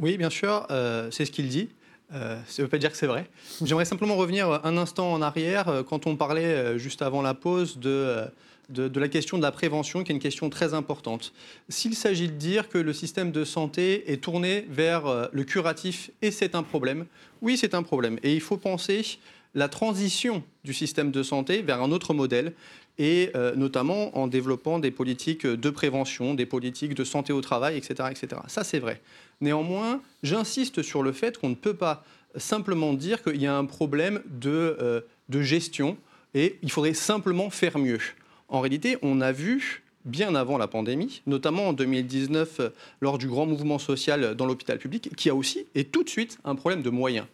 [0.00, 0.66] Oui, bien sûr,
[1.10, 1.68] c'est ce qu'il dit.
[2.14, 3.28] Euh, ça ne veut pas dire que c'est vrai.
[3.64, 7.34] J'aimerais simplement revenir un instant en arrière euh, quand on parlait euh, juste avant la
[7.34, 8.24] pause de,
[8.68, 11.32] de, la question de la prévention, qui est une question très importante.
[11.68, 16.30] S'il s'agit de dire que le système de santé est tourné vers le curatif et
[16.30, 17.06] c'est un problème,
[17.42, 18.18] oui, c'est un problème.
[18.22, 19.18] Et il faut penser
[19.54, 22.52] la transition du système de santé vers un autre modèle
[22.98, 28.08] et notamment en développant des politiques de prévention, des politiques de santé au travail, etc.
[28.10, 28.40] etc.
[28.48, 29.02] Ça, c'est vrai.
[29.40, 32.04] Néanmoins, j'insiste sur le fait qu'on ne peut pas
[32.36, 35.96] simplement dire qu'il y a un problème de, euh, de gestion
[36.34, 38.00] et il faudrait simplement faire mieux.
[38.48, 42.68] En réalité, on a vu bien avant la pandémie, notamment en 2019 euh,
[43.00, 46.38] lors du grand mouvement social dans l'hôpital public, qui a aussi et tout de suite
[46.44, 47.26] un problème de moyens.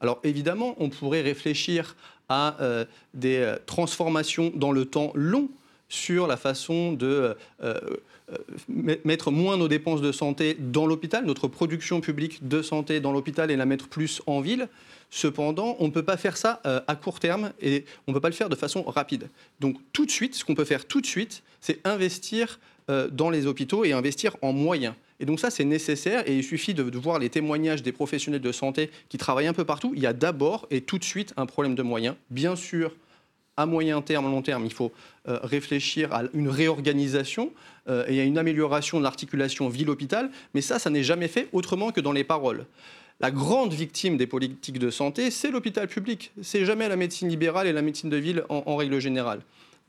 [0.00, 1.96] Alors évidemment, on pourrait réfléchir
[2.30, 5.50] à euh, des transformations dans le temps long
[5.90, 7.36] sur la façon de
[8.30, 8.34] euh,
[9.04, 13.50] mettre moins nos dépenses de santé dans l'hôpital, notre production publique de santé dans l'hôpital
[13.50, 14.68] et la mettre plus en ville.
[15.10, 18.20] Cependant, on ne peut pas faire ça euh, à court terme et on ne peut
[18.20, 19.28] pas le faire de façon rapide.
[19.58, 23.30] Donc tout de suite, ce qu'on peut faire tout de suite, c'est investir euh, dans
[23.30, 24.94] les hôpitaux et investir en moyens.
[25.20, 28.52] Et donc ça, c'est nécessaire et il suffit de, voir les témoignages des professionnels de
[28.52, 29.92] santé qui travaillent un peu partout.
[29.94, 32.16] Il y a d'abord et tout de suite un problème de moyens.
[32.30, 32.96] Bien sûr,
[33.56, 34.92] à moyen terme, long terme, il faut
[35.28, 37.52] euh, réfléchir à une réorganisation
[37.88, 41.90] euh, et à une amélioration de l'articulation ville-hôpital, mais ça, ça n'est jamais fait autrement
[41.90, 42.64] que dans les paroles.
[43.20, 46.32] La grande victime des politiques de santé, c'est l'hôpital public.
[46.40, 49.40] C'est jamais la médecine libérale et la médecine de ville en, règle générale.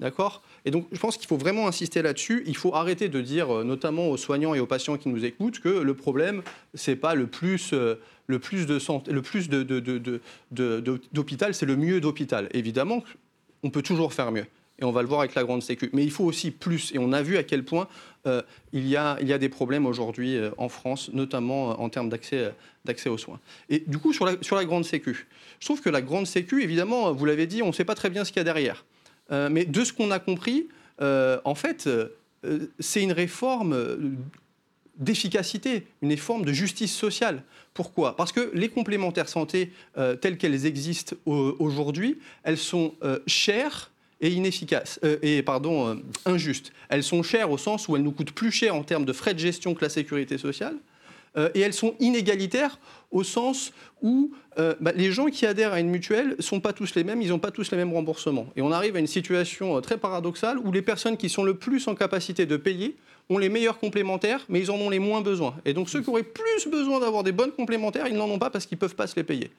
[0.01, 0.41] D'accord?
[0.65, 2.43] Et donc, je pense qu'il faut vraiment insister là-dessus.
[2.47, 5.59] Il faut arrêter de dire, euh, notamment aux soignants et aux patients qui nous écoutent,
[5.59, 6.41] que le problème,
[6.73, 9.47] c'est pas le plus, le plus de santé, le plus
[11.13, 12.49] d'hôpital, c'est le mieux d'hôpital.
[12.51, 13.03] Évidemment,
[13.63, 14.45] on peut toujours faire mieux.
[14.81, 15.89] Et on va le voir avec la grande sécu.
[15.93, 16.91] Mais il faut aussi plus.
[16.93, 17.87] Et on a vu à quel point
[18.25, 18.41] euh,
[18.73, 21.89] il, y a, il y a des problèmes aujourd'hui euh, en France, notamment euh, en
[21.89, 22.51] termes d'accès,
[22.83, 23.39] d'accès aux soins.
[23.69, 25.27] Et du coup, sur la, sur la grande sécu,
[25.59, 28.09] je trouve que la grande sécu, évidemment, vous l'avez dit, on ne sait pas très
[28.09, 28.83] bien ce qu'il y a derrière.
[29.29, 30.67] Mais de ce qu'on a compris,
[30.99, 31.89] en fait,
[32.79, 34.17] c'est une réforme
[35.01, 37.43] d'efficacité, une réforme de justice sociale.
[37.73, 38.15] Pourquoi?
[38.15, 44.29] Parce que les complémentaires santé euh, telles qu'elles existent aujourd'hui, elles sont euh, chères et
[44.29, 46.71] inefficaces euh, et pardon injustes.
[46.89, 49.33] Elles sont chères au sens où elles nous coûtent plus cher en termes de frais
[49.33, 50.75] de gestion que la sécurité sociale.
[51.35, 56.35] Et elles sont inégalitaires au sens où bah, les gens qui adhèrent à une mutuelle
[56.37, 58.47] ne sont pas tous les mêmes, ils n'ont pas tous les mêmes remboursements.
[58.55, 61.87] Et on arrive à une situation très paradoxale où les personnes qui sont le plus
[61.87, 62.97] en capacité de payer
[63.29, 65.55] ont les meilleurs complémentaires, mais ils en ont les moins besoin.
[65.63, 68.49] Et donc ceux qui auraient plus besoin d'avoir des bonnes complémentaires, ils n'en ont pas
[68.49, 69.51] parce qu'ils ne peuvent pas se les payer.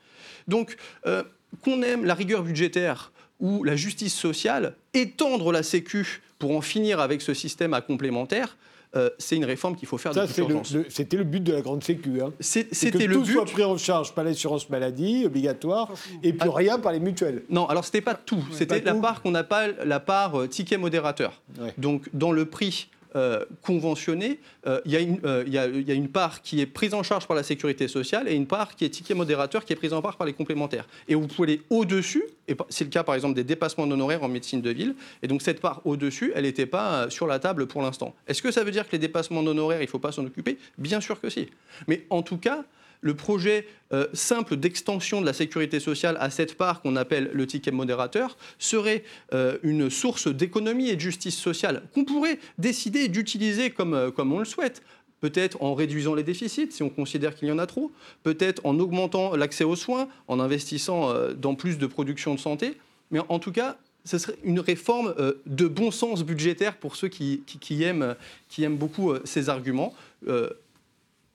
[0.47, 1.23] Donc euh,
[1.63, 7.01] qu'on aime la rigueur budgétaire ou la justice sociale, étendre la Sécu pour en finir
[7.01, 8.57] avec ce système à complémentaire,
[8.95, 11.83] euh, c'est une réforme qu'il faut faire Ça, de C'était le but de la grande
[11.83, 12.21] Sécu.
[12.21, 12.33] Hein.
[12.41, 13.33] C'était que le tout but.
[13.33, 15.91] soit pris en charge par l'assurance maladie obligatoire
[16.23, 17.43] et puis rien par les mutuelles.
[17.49, 18.45] Non, alors c'était pas tout.
[18.53, 21.41] C'était la part qu'on appelle la part ticket modérateur.
[21.79, 26.67] Donc dans le prix euh, conventionnés, euh, il y, y, a une part qui est
[26.67, 29.73] prise en charge par la sécurité sociale et une part qui est ticket modérateur qui
[29.73, 30.87] est prise en charge par les complémentaires.
[31.09, 34.29] Et vous pouvez aller au-dessus, et c'est le cas par exemple des dépassements d'honoraires en
[34.29, 37.83] médecine de ville, et donc cette part au-dessus, elle n'était pas sur la table pour
[37.83, 38.15] l'instant.
[38.27, 40.59] Est-ce que ça veut dire que les dépassements d'honoraires, il ne faut pas s'en occuper?
[40.79, 41.49] Bien sûr que si.
[41.89, 42.65] Mais en tout cas,
[43.03, 47.47] le projet euh, simple d'extension de la sécurité sociale à cette part qu'on appelle le
[47.47, 53.71] ticket modérateur serait euh, une source d'économie et de justice sociale qu'on pourrait décider d'utiliser
[53.71, 54.83] comme, euh, comme on le souhaite.
[55.21, 58.79] Peut-être en réduisant les déficits si on considère qu'il y en a trop, peut-être en
[58.79, 62.77] augmentant l'accès aux soins, en investissant dans plus de production de santé,
[63.13, 65.15] mais en tout cas, ce serait une réforme
[65.47, 67.45] de bon sens budgétaire pour ceux qui,
[67.85, 68.17] aiment,
[68.49, 69.95] qui aiment beaucoup ces arguments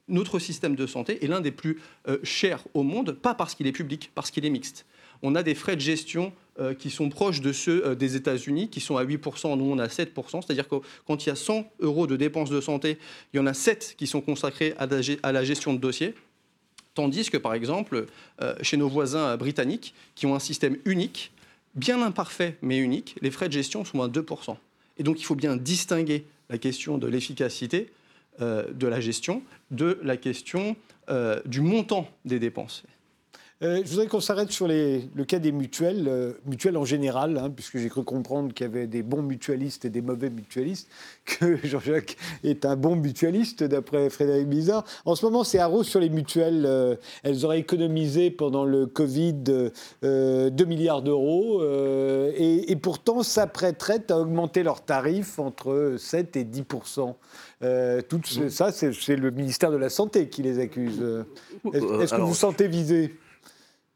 [0.08, 3.67] notre système de santé est l'un des plus euh, chers au monde, pas parce qu'il
[3.67, 4.86] est public, parce qu'il est mixte.
[5.22, 8.70] On a des frais de gestion euh, qui sont proches de ceux euh, des États-Unis,
[8.70, 11.70] qui sont à 8%, nous on a 7%, c'est-à-dire que quand il y a 100
[11.80, 12.98] euros de dépenses de santé,
[13.34, 16.13] il y en a 7 qui sont consacrés à la, gestion de dossiers.
[16.93, 18.08] Tandis que, par exemple,
[18.63, 21.32] chez nos voisins britanniques, qui ont un système unique,
[21.76, 24.58] bien imparfait mais unique, les frais de gestion sont à 2%.
[24.98, 27.91] Et donc il faut bien distinguer la question de l'efficacité
[28.39, 30.75] de la gestion, de la question
[31.10, 32.84] euh, du montant des dépenses.
[33.63, 37.78] Euh, je voudrais qu'on s'arrête sur le cas des mutuelles, mutuelles en général, hein, puisque
[37.78, 40.89] j'ai cru comprendre qu'il y avait des bons mutualistes et des mauvais mutualistes,
[41.26, 44.86] que Jean-Jacques est un bon mutualiste, d'après Frédéric Bizarre.
[45.06, 46.98] En ce moment, c'est à sur les mutuelles.
[47.24, 49.34] elles auraient économisé pendant le Covid
[50.02, 56.63] 2 milliards d'euros, et, et, pourtant s'apprêteraient à augmenter leurs tarifs entre 7 et 10
[57.63, 61.00] euh, tout ça, c'est le ministère de la Santé qui les accuse.
[61.02, 61.24] Euh,
[61.74, 63.15] est-ce que vous vous sentez visé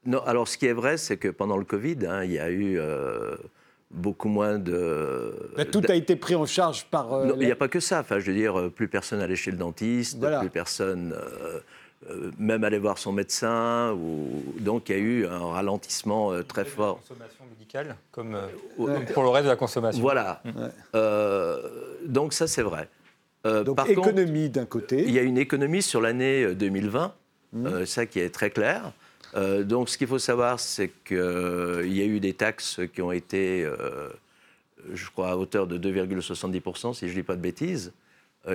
[0.05, 2.49] Non, alors ce qui est vrai, c'est que pendant le Covid, hein, il y a
[2.49, 3.35] eu euh,
[3.91, 5.33] beaucoup moins de.
[5.71, 7.25] tout a été pris en charge par.
[7.39, 7.99] il n'y a pas que ça.
[7.99, 11.15] Enfin, je veux dire, plus personne n'allait chez le dentiste, plus personne.
[12.39, 14.43] même aller voir son médecin, ou...
[14.59, 16.99] donc il y a eu un ralentissement très fort.
[17.01, 18.37] consommation médicale, comme,
[19.13, 20.01] pour le reste de la consommation.
[20.01, 20.41] Voilà.
[22.07, 22.87] donc ça, c'est vrai.
[23.45, 25.03] Euh, Donc économie d'un côté.
[25.05, 27.65] Il y a une économie sur l'année 2020, euh, mmh.
[27.65, 28.91] euh, ça qui est très clair.
[29.35, 33.67] Donc ce qu'il faut savoir, c'est qu'il y a eu des taxes qui ont été,
[34.93, 37.93] je crois, à hauteur de 2,70%, si je ne dis pas de bêtises.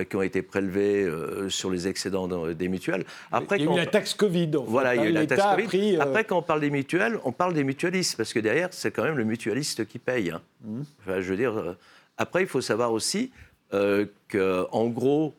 [0.09, 1.09] qui ont été prélevées
[1.49, 3.05] sur les excédents des mutuelles.
[3.31, 4.51] Après, il y a eu la taxe Covid.
[4.65, 5.97] voilà, il y a eu la taxe Covid.
[5.97, 9.03] Après, quand on parle des mutuelles, on parle des mutualistes, parce que derrière, c'est quand
[9.03, 10.31] même le mutualiste qui paye.
[10.31, 10.41] Hein.
[10.63, 10.81] Mmh.
[10.99, 11.75] Enfin, je veux dire,
[12.17, 13.31] après, il faut savoir aussi
[13.73, 15.33] euh, qu'en gros,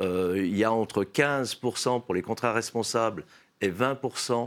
[0.00, 3.24] euh, il y a entre 15% pour les contrats responsables
[3.60, 4.46] et 20% euh,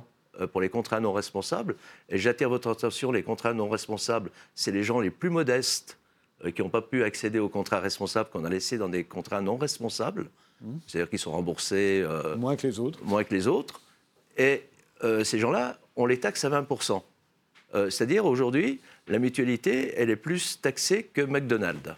[0.52, 1.76] pour les contrats non responsables.
[2.10, 5.98] Et j'attire votre attention, les contrats non responsables, c'est les gens les plus modestes
[6.56, 9.56] qui n'ont pas pu accéder aux contrats responsables qu'on a laissés dans des contrats non
[9.56, 10.28] responsables,
[10.62, 10.72] mmh.
[10.88, 12.06] c'est-à-dire qu'ils sont remboursés
[12.38, 13.00] moins que les autres.
[13.04, 13.80] Moins que les autres.
[14.38, 14.64] Et
[15.02, 17.02] ces gens-là, on les taxe à 20%.
[17.74, 21.94] c'est-à-dire aujourd'hui, la mutualité, elle est plus taxée que McDonald's.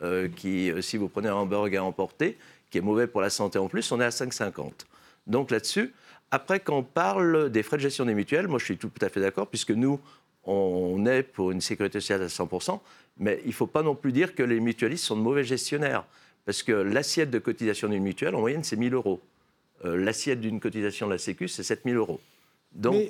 [0.00, 2.38] Euh, qui, euh, si vous prenez un hamburger emporté,
[2.70, 4.86] qui est mauvais pour la santé en plus, on est à 5,50.
[5.26, 5.92] Donc là-dessus,
[6.30, 9.08] après, quand on parle des frais de gestion des mutuelles, moi je suis tout à
[9.08, 10.00] fait d'accord, puisque nous,
[10.44, 12.80] on est pour une sécurité sociale à 100%,
[13.18, 16.04] mais il ne faut pas non plus dire que les mutualistes sont de mauvais gestionnaires,
[16.46, 19.20] parce que l'assiette de cotisation d'une mutuelle, en moyenne, c'est 1000 euros.
[19.84, 22.20] Euh, l'assiette d'une cotisation de la Sécu, c'est 7000 euros.
[22.72, 23.02] Donc,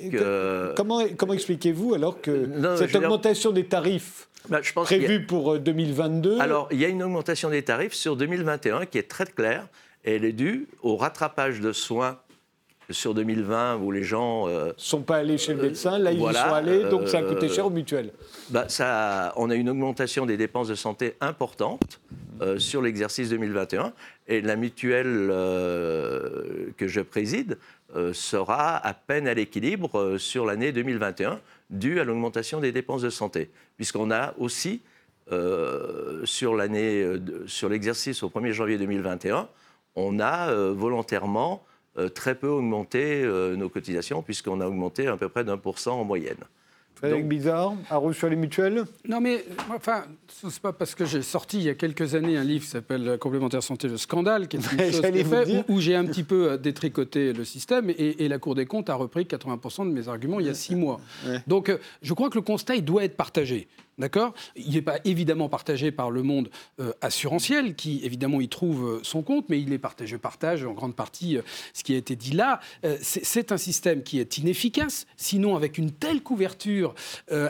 [0.77, 6.37] comment, comment expliquez-vous alors que cette augmentation des tarifs bah, je pense prévu pour 2022
[6.37, 9.67] euh, Alors, il y a une augmentation des tarifs sur 2021 qui est très claire.
[10.05, 12.19] Et elle est due au rattrapage de soins
[12.91, 16.21] sur 2020 où les gens ne euh, sont pas allés chez le médecin, là ils
[16.21, 18.13] y sont allés, donc ça a coûté cher aux mutuelles.
[18.51, 22.01] Bah, ça, on a une augmentation des dépenses de santé importante
[22.41, 23.93] euh, sur l'exercice 2021
[24.27, 25.29] et la mutuelle
[26.77, 27.59] que je préside
[28.13, 33.51] sera à peine à l'équilibre sur l'année 2021 due à l'augmentation des dépenses de santé,
[33.77, 34.81] puisqu'on a aussi,
[35.33, 39.49] euh, sur l'année, euh, sur l'exercice au 1er janvier 2021,
[39.97, 41.65] on a euh, volontairement
[42.15, 43.23] très peu augmenté
[43.57, 46.45] nos cotisations, puisqu'on a augmenté à peu près d'un pour cent en moyenne.
[46.99, 51.59] Frédéric Bizarre, à sur les mutuelles Non, mais enfin, c'est pas parce que j'ai sorti
[51.59, 54.61] il y a quelques années un livre qui s'appelle Complémentaire santé, le scandale, qui est
[54.61, 58.67] une chose fait, où, j'ai un petit peu détricoté le système et, la Cour des
[58.67, 61.01] comptes a repris 80% de mes arguments il y a six mois.
[61.47, 63.69] Donc, je crois que le constat, il doit être partagé.
[63.99, 64.33] D'accord?
[64.55, 69.01] Il n'est pas évidemment partagé par le monde euh, assurantiel, qui évidemment y trouve euh,
[69.03, 71.43] son compte, mais il est partagé, je partage en grande partie euh,
[71.75, 72.61] ce qui a été dit là.
[73.03, 76.95] c'est un système qui est inefficace, sinon avec une telle couverture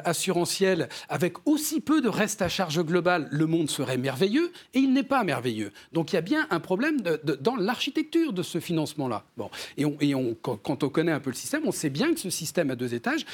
[0.04, 4.92] assurantielle, avec aussi peu de reste à charge globale, le monde serait merveilleux, et il
[4.92, 5.72] n'est pas merveilleux.
[5.92, 9.24] Donc il y a bien un problème dans l'architecture de ce financement-là.
[9.36, 12.30] Bon, et, on, quand, on connaît un peu le système, on sait bien que ce
[12.30, 13.24] système à deux étages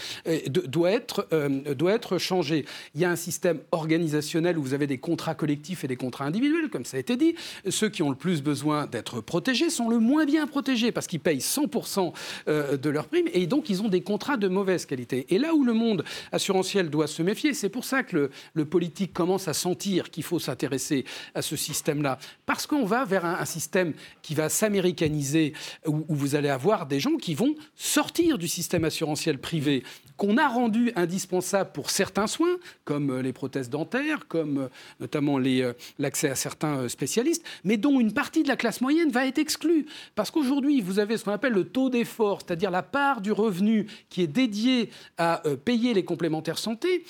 [0.48, 1.28] doit, être,
[1.74, 2.64] doit être changé.
[3.04, 6.84] A un système organisationnel où vous avez des contrats collectifs et des contrats individuels, comme
[6.84, 7.34] ça a été dit.
[7.68, 11.20] Ceux qui ont le plus besoin d'être protégés sont le moins bien protégés parce qu'ils
[11.20, 12.12] payent 100%
[12.48, 15.26] euh, de leurs primes et donc ils ont des contrats de mauvaise qualité.
[15.30, 19.12] Et là où le monde assurantiel doit se méfier, c'est pour ça que le, politique
[19.12, 22.18] commence à sentir qu'il faut s'intéresser à ce système-là.
[22.46, 23.92] Parce qu'on va vers un, système
[24.22, 25.52] qui va s'américaniser,
[25.86, 29.82] où, où vous allez avoir des gens qui vont sortir du système assurantiel privé
[30.16, 34.68] qu'on a rendu indispensable pour certains soins, comme euh, les prothèses dentaires, comme euh,
[35.00, 39.26] notamment euh, l'accès à certains spécialistes, mais dont une partie de la classe moyenne va
[39.26, 39.86] être exclue.
[40.14, 43.86] Parce qu'aujourd'hui, vous avez ce qu'on appelle le taux d'effort, c'est-à-dire la part du revenu
[44.08, 47.04] qui est dédiée à payer les complémentaires santé,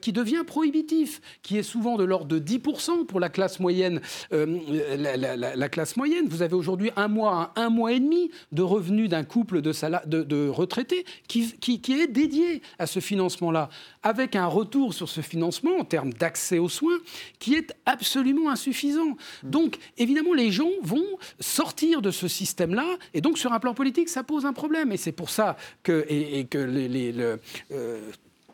[0.00, 4.00] qui devient prohibitif, qui est souvent de l'ordre de 10% pour la classe moyenne.
[4.30, 9.24] La, classe moyenne, vous avez aujourd'hui un mois, un, mois et demi de revenus d'un
[9.24, 12.43] couple de, retraités qui est dédié
[12.78, 13.68] à ce financement-là,
[14.02, 16.98] avec un retour sur ce financement en termes d'accès aux soins
[17.38, 19.16] qui est absolument insuffisant.
[19.42, 21.06] Donc, évidemment, les gens vont
[21.40, 24.92] sortir de ce système-là, et donc sur un plan politique, ça pose un problème.
[24.92, 27.40] Et c'est pour ça que, et, que les, le,
[27.72, 28.00] euh,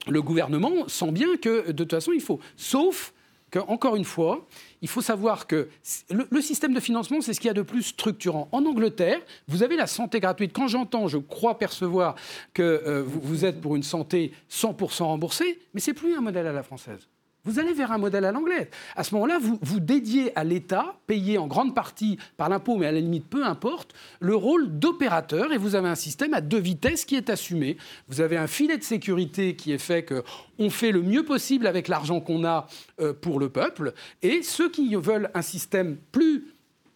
[0.07, 3.12] le gouvernement sent bien que, de toute façon, il faut, sauf
[3.51, 4.46] qu'encore une fois,
[4.82, 5.68] il faut savoir que
[6.11, 8.48] le, système de financement, c'est ce qu'il y a de plus structurant.
[8.53, 10.53] En Angleterre, vous avez la santé gratuite.
[10.55, 12.14] Quand j'entends, je crois percevoir
[12.55, 16.53] que euh, vous, êtes pour une santé 100% remboursée, mais c'est plus un modèle à
[16.53, 17.09] la française.
[17.45, 18.68] Vous allez vers un modèle à l'anglaise.
[18.97, 22.86] À ce moment-là, vous, vous dédiez à l'État, payé en grande partie par l'impôt, mais
[22.86, 26.59] à la limite peu importe, le rôle d'opérateur et vous avez un système à deux
[26.59, 27.78] vitesses qui est assumé.
[28.09, 31.88] Vous avez un filet de sécurité qui est fait qu'on fait le mieux possible avec
[31.88, 32.66] l'argent qu'on a
[33.01, 36.47] euh, pour le peuple et ceux qui veulent un système plus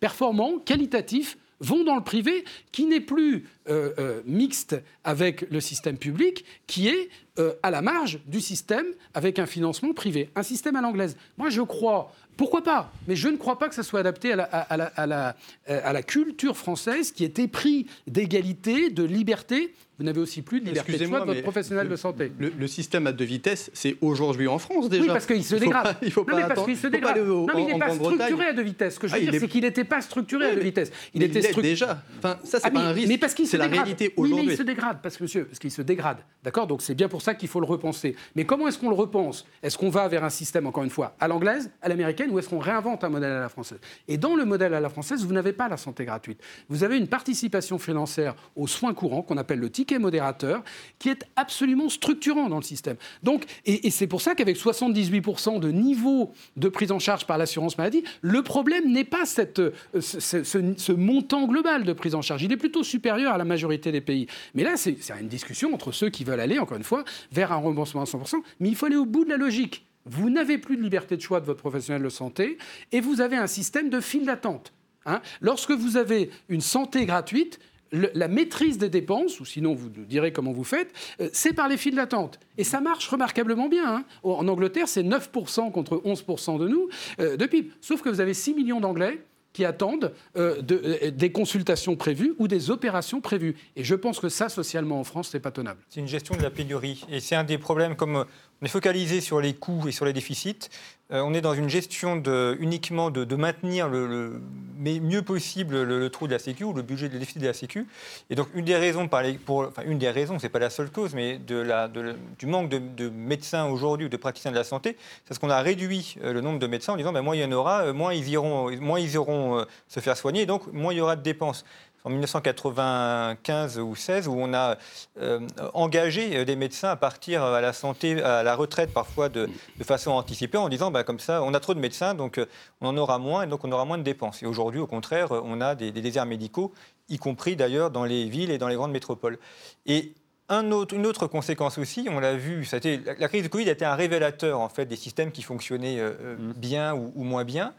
[0.00, 5.98] performant, qualitatif, vont dans le privé, qui n'est plus euh, euh, mixte avec le système
[5.98, 10.76] public, qui est euh, à la marge du système avec un financement privé, un système
[10.76, 11.16] à l'anglaise.
[11.38, 14.36] Moi, je crois, pourquoi pas, mais je ne crois pas que ça soit adapté à
[14.36, 20.20] la, à la, à la culture française qui est épris d'égalité, de liberté vous n'avez
[20.20, 22.32] aussi plus de liberté de choix de votre professionnel de santé.
[22.38, 25.02] Le, système à deux vitesses, c'est aujourd'hui en France déjà.
[25.02, 25.96] Oui, parce qu'il se dégrade.
[26.02, 27.18] Il faut pas, non, mais parce qu'il se dégrade.
[27.18, 28.94] non, mais il n'est pas structuré à deux vitesses.
[28.94, 30.90] Ce que je veux ah, dire, c'est qu'il n'était pas structuré à deux vitesses.
[31.14, 32.02] Il était structuré déjà.
[32.18, 33.08] Enfin, ça, c'est ah, pas un risque.
[33.08, 34.40] Mais parce qu'il C'est la réalité aujourd'hui.
[34.40, 36.18] Oui, mais il se dégrade, parce que monsieur, parce qu'il se dégrade.
[36.42, 36.66] D'accord?
[36.66, 38.16] Donc c'est bien pour ça qu'il faut le repenser.
[38.34, 39.46] Mais comment est-ce qu'on le repense?
[39.62, 42.48] Est-ce qu'on va vers un système, encore une fois, à l'anglaise, à l'américaine, ou est-ce
[42.48, 43.78] qu'on réinvente un modèle à la française?
[44.08, 46.40] Et dans le modèle à la française, vous n'avez pas la santé gratuite.
[46.68, 50.62] Vous avez une participation financière aux soins courants qu'on appelle le ticket modérateur
[50.98, 52.96] qui est absolument structurant dans le système.
[53.22, 57.78] Donc, et, c'est pour ça qu'avec 78% de niveau de prise en charge par l'assurance
[57.78, 62.42] maladie, le problème n'est pas cette, euh, ce, montant global de prise en charge.
[62.42, 64.26] Il est plutôt supérieur à la majorité des pays.
[64.54, 67.56] Mais là, c'est une discussion entre ceux qui veulent aller, encore une fois, vers un
[67.56, 68.36] remboursement à 100%.
[68.60, 69.86] Mais il faut aller au bout de la logique.
[70.06, 72.58] Vous n'avez plus de liberté de choix de votre professionnel de santé
[72.92, 74.72] et vous avez un système de file d'attente.
[75.06, 75.20] Hein.
[75.40, 77.58] Lorsque vous avez une santé gratuite,
[77.92, 81.68] la maîtrise des dépenses, ou sinon vous nous direz comment vous faites, euh, c'est par
[81.68, 82.40] les files d'attente.
[82.58, 83.96] Et ça marche remarquablement bien.
[83.96, 84.04] Hein.
[84.22, 86.88] En Angleterre, c'est 9% contre 11% de nous
[87.20, 87.70] euh, de PIB.
[87.80, 92.70] Sauf que vous avez 6 millions d'Anglais qui attendent euh, des consultations prévues ou des
[92.70, 93.54] opérations prévues.
[93.76, 95.80] Et je pense que ça, socialement, en France, c'est pas tenable.
[95.88, 97.04] C'est une gestion de la pénurie.
[97.08, 98.24] Et c'est un des problèmes, comme
[98.62, 100.68] on est focalisé sur les coûts et sur les déficits.
[101.12, 102.22] Euh, on est dans une gestion
[102.58, 104.40] uniquement de, maintenir le,
[104.78, 107.86] mieux possible le, trou de la Sécu ou le budget de déficit de la Sécu.
[108.30, 110.90] Et donc une des raisons, par pour, enfin une des raisons, c'est pas la seule
[110.90, 114.96] cause, mais du manque de, médecins aujourd'hui ou de praticiens de la santé,
[115.26, 117.42] c'est ce qu'on a réduit euh, le nombre de médecins en disant ben, moins il
[117.42, 120.94] y en aura, euh, moins ils iront, moins ils iront se faire soigner, donc moins
[120.94, 121.64] il y aura de dépenses
[122.04, 124.76] en 1995 ou 16 où on a
[125.18, 125.40] euh,
[125.72, 129.48] engagé euh, des médecins à partir à la santé, à la retraite parfois de,
[129.82, 132.46] façon anticipée en disant bah, comme ça on a trop de médecins donc euh,
[132.80, 134.42] on en aura moins et donc on aura moins de dépenses.
[134.42, 136.72] Et aujourd'hui au contraire on a des, déserts médicaux,
[137.08, 139.38] y compris d'ailleurs dans les villes et dans les grandes métropoles.
[139.86, 140.12] Et
[140.50, 143.48] un autre, une autre conséquence aussi, on l'a vu, ça a été, la, crise de
[143.48, 146.52] Covid a été un révélateur en fait des systèmes qui fonctionnaient mmh.
[146.54, 147.72] bien ou, moins bien,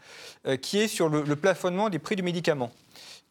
[0.62, 2.72] qui est sur le plafonnement des prix du médicament.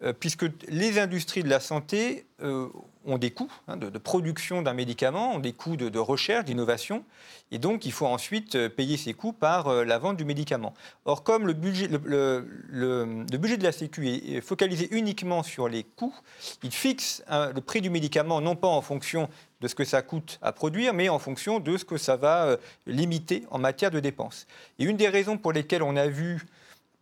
[0.03, 2.67] Euh, puisque les industries de la santé euh,
[3.05, 7.05] ont des coûts hein, de, production d'un médicament, ont des coûts de, recherche, d'innovation,
[7.51, 10.73] et donc il faut ensuite euh, payer ces coûts par la vente du médicament.
[11.05, 16.15] Or, comme le budget, de la Sécu est focalisé uniquement sur les coûts,
[16.61, 19.29] il fixe hein, le prix du médicament non pas en fonction
[19.61, 22.57] de ce que ça coûte à produire, mais en fonction de ce que ça va
[22.85, 24.45] limiter en matière de dépenses.
[24.77, 26.41] Et une des raisons pour lesquelles on a vu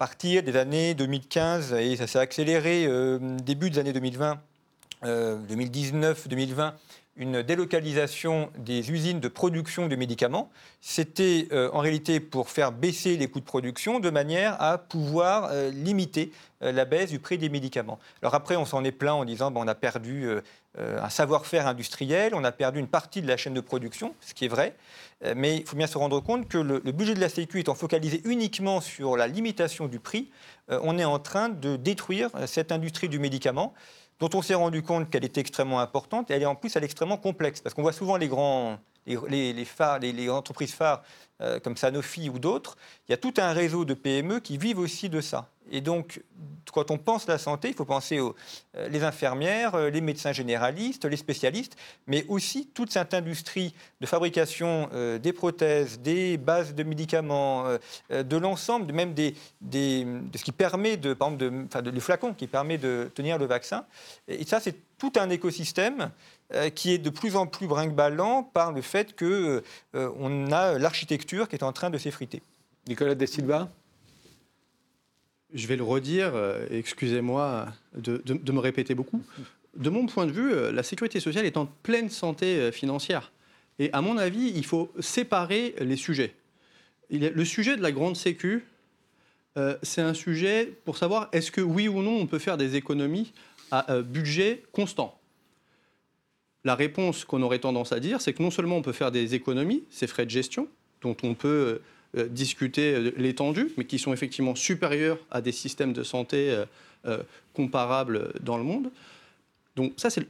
[0.04, 2.90] partir des années 2015, et ça s'est accéléré
[3.42, 4.38] début des années 2020,
[5.02, 6.72] 2019-2020 euh,
[7.16, 10.50] une délocalisation des usines de production de médicaments.
[10.82, 15.50] C'était euh, en réalité pour faire baisser les coûts de production de manière à pouvoir
[15.52, 18.00] euh, limiter la baisse du prix des médicaments.
[18.22, 20.30] Alors après, on s'en est plaint en disant on a perdu
[20.78, 24.46] un savoir-faire industriel, on a perdu une partie de la chaîne de production, ce qui
[24.46, 24.74] est vrai.
[25.36, 27.76] mais il faut bien se rendre compte que le, le, budget de la Sécu étant
[27.76, 30.30] focalisé uniquement sur la limitation du prix,
[30.70, 33.74] on est en train de détruire cette industrie du médicament
[34.20, 36.84] dont on s'est rendu compte qu'elle était extrêmement importante et elle est en plus elle
[36.84, 41.04] est extrêmement complexe parce qu'on voit souvent les grands les, les, entreprises phares
[41.42, 44.80] euh, comme Sanofi ou d'autres, il y a tout un réseau de PME qui vivent
[44.80, 45.50] aussi de ça.
[45.74, 46.22] Et donc,
[46.72, 48.36] quand on pense la santé, il faut penser aux
[48.78, 51.76] euh, les infirmières, euh, les médecins généralistes, les spécialistes,
[52.08, 54.90] mais aussi toute cette industrie de fabrication
[55.22, 57.66] des prothèses, des bases de médicaments,
[58.10, 62.34] de l'ensemble, même des, des, de ce qui permet de, par exemple, enfin, de, flacons
[62.34, 63.86] qui permet de tenir le vaccin.
[64.28, 66.12] Et ça, c'est tout un écosystème
[66.54, 69.62] euh, qui est de plus en plus brinque-ballant par le fait qu'on
[69.96, 72.42] euh, a l'architecture qui est en train de s'effriter.
[72.88, 73.70] Nicolas De Silva
[75.54, 79.24] Je vais le redire, euh, excusez-moi de, me répéter beaucoup.
[79.76, 83.32] De mon point de vue, la sécurité sociale est en pleine santé financière.
[83.80, 86.36] Et à mon avis, il faut séparer les sujets.
[87.10, 88.66] le sujet de la grande sécu,
[89.82, 93.34] c'est un sujet pour savoir est-ce que oui ou non on peut faire des économies
[93.72, 95.20] à budget constant
[96.64, 99.36] la réponse qu'on aurait tendance à dire, c'est que non seulement on peut faire des
[99.36, 100.68] économies, ces frais de gestion,
[101.02, 101.82] dont on peut
[102.16, 106.64] euh, euh, discuter euh, l'étendue, mais qui sont effectivement supérieurs à des systèmes de santé
[107.54, 108.90] comparables dans le monde.
[109.76, 110.26] Donc ça, c'est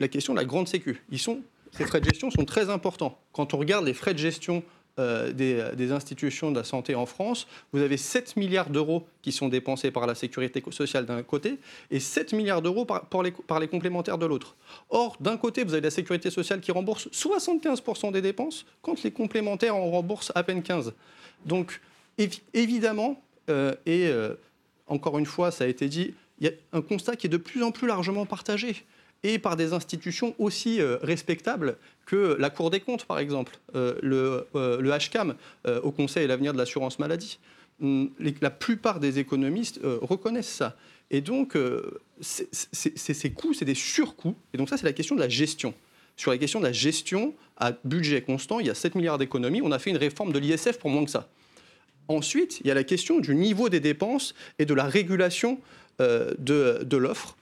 [0.00, 1.02] la question de la grande sécu.
[1.10, 3.18] Ils sont, ces frais de gestion sont très importants.
[3.32, 4.64] Quand on regarde les frais de gestion
[4.98, 9.48] euh, des, institutions de la santé en France, vous avez 7 milliards d'euros qui sont
[9.48, 11.58] dépensés par la sécurité sociale d'un côté
[11.90, 14.56] et 7 milliards d'euros par, les, complémentaires de l'autre.
[14.90, 19.10] Or, d'un côté, vous avez la sécurité sociale qui rembourse 75% des dépenses, quand les
[19.10, 20.92] complémentaires en remboursent à peine 15%.
[21.46, 21.80] Donc,
[22.52, 24.34] évidemment, euh, et euh,
[24.86, 27.36] encore une fois, ça a été dit, il y a un constat qui est de
[27.36, 28.84] plus en plus largement partagé
[29.22, 33.94] et par des institutions aussi euh, respectables que la Cour des comptes, par exemple, euh,
[34.02, 35.34] le, euh, HCAM,
[35.82, 37.38] au Conseil et l'avenir de l'assurance maladie.
[37.82, 38.10] Hum,
[38.40, 40.76] la plupart des économistes reconnaissent ça.
[41.10, 41.56] Et donc,
[42.20, 44.36] ces coûts, c'est des surcoûts.
[44.52, 45.74] Et donc ça, c'est la question de la gestion.
[46.16, 49.62] Sur la question de la gestion à budget constant, il y a 7 milliards d'économies.
[49.62, 51.28] On a fait une réforme de l'ISF pour moins que ça.
[52.08, 55.60] Ensuite, il y a la question du niveau des dépenses et de la régulation
[55.98, 57.36] de l'offre.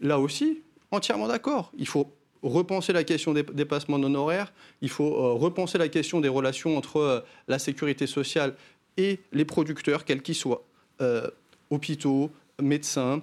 [0.00, 0.63] Là aussi,
[0.94, 1.72] entièrement d'accord.
[1.76, 2.08] Il faut
[2.44, 6.98] repenser la question des dépassements d'honoraires, il faut euh, repenser la question des relations entre
[6.98, 8.54] euh, la sécurité sociale
[8.96, 10.62] et les producteurs, quels qu'ils soient,
[11.00, 11.26] euh,
[11.70, 12.30] hôpitaux,
[12.62, 13.22] médecins,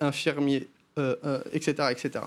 [0.00, 0.68] infirmiers,
[1.52, 2.24] etc., etc.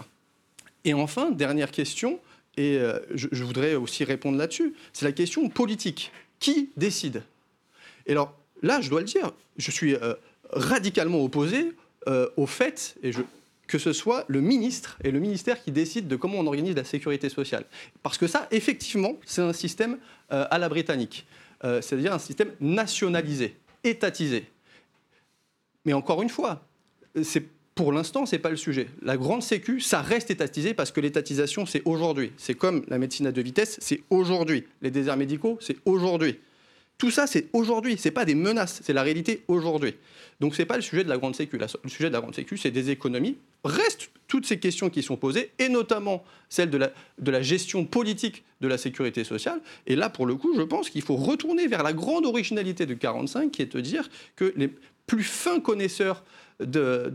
[0.86, 2.20] Et enfin, dernière question,
[2.58, 2.80] et
[3.14, 6.12] je, je, voudrais aussi répondre là-dessus, c'est la question politique.
[6.40, 7.24] Qui décide?
[8.06, 9.96] Et alors là, je dois le dire, je suis
[10.52, 11.74] radicalement opposé
[12.38, 13.22] au fait, et je,
[13.68, 16.84] que ce soit le ministre et le ministère qui décident de comment on organise la
[16.84, 17.66] sécurité sociale.
[18.02, 19.98] Parce que ça, effectivement, c'est un système
[20.32, 21.26] euh, à la britannique,
[21.64, 24.46] euh, c'est-à-dire un système nationalisé, étatisé.
[25.86, 26.66] Mais encore une fois,
[27.24, 27.46] c'est
[27.76, 28.88] pour l'instant, ce n'est pas le sujet.
[29.02, 32.32] La grande sécu, ça reste étatisé parce que l'étatisation, c'est aujourd'hui.
[32.38, 34.66] C'est comme la médecine à deux vitesses, c'est aujourd'hui.
[34.82, 36.40] Les déserts médicaux, c'est aujourd'hui.
[36.98, 37.98] Tout ça, c'est aujourd'hui.
[37.98, 39.96] Ce n'est pas des menaces, c'est la réalité aujourd'hui.
[40.40, 41.58] Donc ce n'est pas le sujet de la grande sécu.
[41.58, 43.38] Le sujet de la grande sécu, c'est des économies.
[43.64, 48.68] Restent toutes ces questions qui sont posées, et notamment celle de la, gestion politique de
[48.68, 49.62] la sécurité sociale.
[49.86, 52.94] Et là, pour le coup, je pense qu'il faut retourner vers la grande originalité de
[52.94, 54.70] 45, qui est de dire que les
[55.08, 56.24] plus fins connaisseurs
[56.62, 57.10] euh,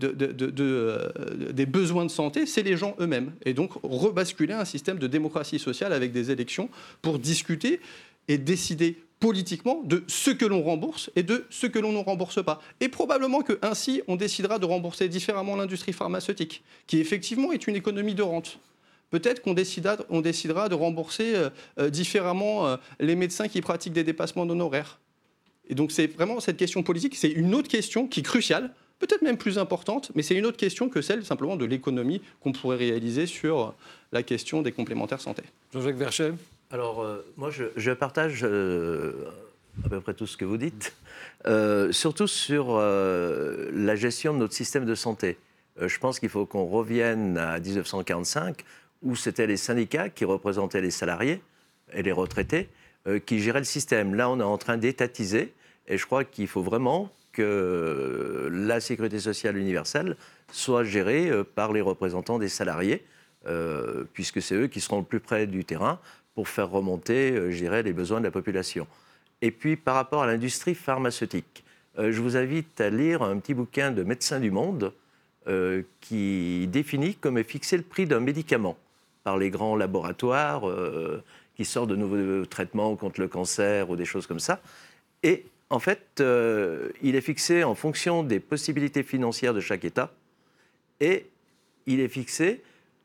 [1.52, 3.32] des besoins de santé, c'est les gens eux-mêmes.
[3.44, 6.68] Et donc rebasculer un système de démocratie sociale avec des élections
[7.02, 7.80] pour discuter
[8.28, 12.42] et décider politiquement de ce que l'on rembourse et de ce que l'on ne rembourse
[12.44, 12.60] pas.
[12.80, 18.14] Et probablement qu'ainsi, on décidera de rembourser différemment l'industrie pharmaceutique, qui effectivement est une économie
[18.14, 18.58] de rente.
[19.10, 23.94] Peut-être qu'on décidera, on décidera de rembourser euh, euh, différemment euh, les médecins qui pratiquent
[23.94, 25.00] des dépassements d'honoraires.
[25.68, 29.22] Et donc c'est vraiment cette question politique, c'est une autre question qui est cruciale peut-être
[29.22, 32.76] même plus importante, mais c'est une autre question que celle simplement de l'économie qu'on pourrait
[32.76, 33.74] réaliser sur
[34.12, 35.42] la question des complémentaires santé.
[35.72, 36.32] Jean-Jacques Verchet
[36.70, 39.12] Alors, euh, moi, je, partage euh,
[39.84, 40.94] à peu près tout ce que vous dites,
[41.46, 45.38] euh, surtout sur la gestion de notre système de santé.
[45.80, 48.64] je pense qu'il faut qu'on revienne à 1945,
[49.02, 51.40] où c'était les syndicats qui représentaient les salariés
[51.94, 52.68] et les retraités,
[53.24, 54.14] qui géraient le système.
[54.14, 55.54] Là, on est en train d'étatiser,
[55.86, 60.16] et je crois qu'il faut vraiment que la sécurité sociale universelle
[60.52, 63.06] soit gérée par les représentants des salariés.
[64.12, 66.00] Puisque c'est eux qui seront le plus près du terrain
[66.38, 68.86] pour faire remonter, euh, je dirais, les besoins de la population.
[69.42, 71.64] Et puis, par rapport à l'industrie pharmaceutique,
[71.98, 74.92] euh, je vous invite à lire un petit bouquin de Médecins du Monde
[76.02, 78.76] qui définit comment est fixé le prix d'un médicament
[79.24, 80.64] par les grands laboratoires
[81.56, 84.60] qui sortent de nouveaux traitements contre le cancer ou des choses comme ça.
[85.22, 86.22] Et en fait,
[87.00, 90.12] il est fixé en fonction des possibilités financières de chaque État
[91.00, 91.24] et
[91.86, 92.60] il est fixé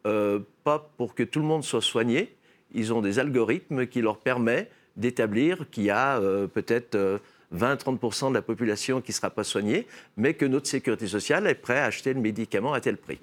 [0.06, 2.36] euh, pas pour que tout le monde soit soigné.
[2.74, 7.20] Ils ont des algorithmes qui leur permettent d'établir qu'il y a euh, peut-être
[7.56, 11.48] 20-30% euh, de la population qui ne sera pas soignée, mais que notre sécurité sociale
[11.48, 13.20] est prête à acheter le médicament à tel prix.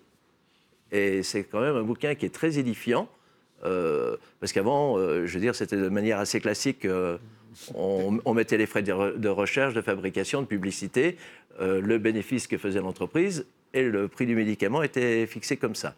[0.93, 3.09] Et c'est quand même un bouquin qui est très édifiant,
[3.63, 6.85] parce qu'avant, je veux dire, c'était de manière assez classique.
[7.75, 11.17] On, on, mettait les frais de recherche, de fabrication, de publicité,
[11.61, 15.95] le bénéfice que faisait l'entreprise, et le prix du médicament était fixé comme ça.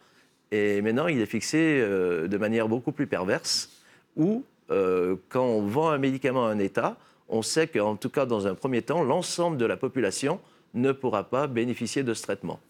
[0.53, 3.71] Et maintenant, il est fixé euh, de manière beaucoup plus perverse,
[4.17, 6.99] où euh, quand on vend un médicament à un État,
[7.31, 10.39] on sait qu'en tout cas, dans un premier temps, l'ensemble de la population
[10.75, 12.61] ne pourra pas bénéficier de ce traitement.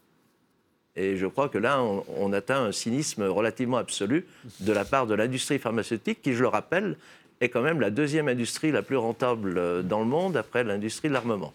[0.94, 4.26] Et je crois que là, on, atteint un cynisme relativement absolu
[4.60, 6.96] de la part de l'industrie pharmaceutique, qui, je le rappelle,
[7.40, 11.08] est quand même la deuxième industrie la plus rentable euh, dans le monde après l'industrie
[11.08, 11.52] de l'armement.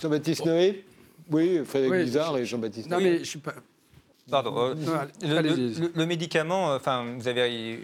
[0.00, 0.84] Jean-Baptiste Noé
[1.30, 2.96] Oui, Frédéric Bizarre et Jean-Baptiste Noé.
[2.96, 3.54] Non, mais je suis pas
[4.30, 4.74] Pardon.
[4.76, 7.80] Euh, le, médicament, euh, enfin, vous avez,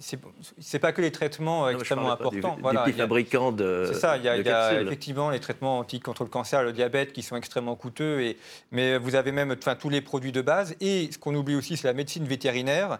[0.00, 2.54] c'est pas que les traitements extrêmement importants.
[2.54, 3.90] Du, voilà, des fabricants de.
[3.92, 4.16] C'est ça.
[4.16, 7.74] Il y a, effectivement les traitements anti contre le cancer, le diabète, qui sont extrêmement
[7.74, 8.20] coûteux.
[8.20, 8.36] Et,
[8.70, 10.76] mais vous avez même, enfin, tous les produits de base.
[10.80, 12.98] Et ce qu'on oublie aussi, c'est la médecine vétérinaire,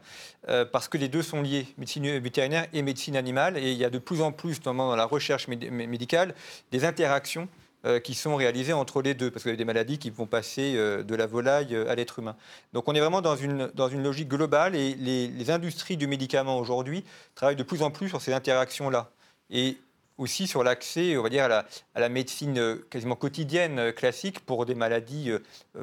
[0.48, 3.58] euh, parce que les deux sont liés, médecine vétérinaire et médecine animale.
[3.58, 6.34] Et il y a de plus en plus, notamment dans la recherche médicale,
[6.72, 7.48] des interactions
[7.88, 10.26] euh, qui sont réalisées entre les deux, parce qu'il y a des maladies qui vont
[10.26, 12.36] passer euh, de la volaille euh, à l'être humain.
[12.74, 16.58] Donc on est vraiment dans une, dans une logique globale et les, industries du médicament
[16.58, 17.02] aujourd'hui
[17.34, 19.10] travaillent de plus en plus sur ces interactions-là.
[19.48, 19.78] Et
[20.18, 24.66] aussi sur l'accès, on va dire, à la, à la, médecine quasiment quotidienne classique pour
[24.66, 25.30] des maladies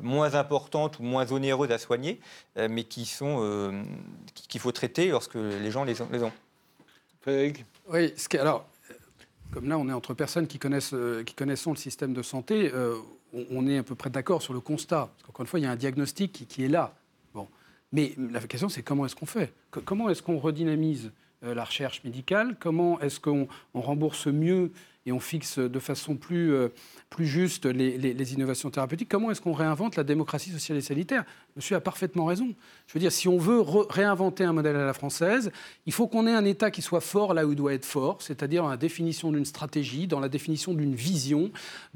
[0.01, 2.19] moins importantes ou moins onéreuses à soigner,
[2.57, 3.83] mais qui sont
[4.47, 6.09] qu'il faut traiter lorsque les gens les ont.
[6.11, 6.33] Les ont.
[7.21, 7.65] Frédéric?
[7.87, 8.67] Oui, ce alors
[9.51, 12.95] comme là on est entre personnes qui connaissent, euh, le système de santé, euh,
[13.51, 15.09] on, est à peu près d'accord sur le constat.
[15.25, 16.93] Parce une fois, il y a un diagnostic qui, est là.
[17.91, 19.53] Mais la question, c'est comment est-ce qu'on fait?
[19.71, 21.11] Comment est-ce qu'on redynamise
[21.43, 22.57] euh, la recherche médicale?
[22.59, 24.71] Comment est-ce qu'on rembourse mieux
[25.05, 26.53] et on fixe de façon plus,
[27.09, 29.07] plus juste les, innovations thérapeutiques?
[29.07, 31.23] Comment est-ce qu'on réinvente la démocratie sociale et sanitaire?
[31.57, 32.53] Monsieur a parfaitement raison.
[32.85, 35.53] Je veux dire, si on veut réinventer un modèle à la française,
[35.85, 38.21] il faut qu'on ait un État qui soit fort là où il doit être fort,
[38.21, 41.51] c'est-à-dire dans la définition d'une stratégie, dans la définition d'une vision,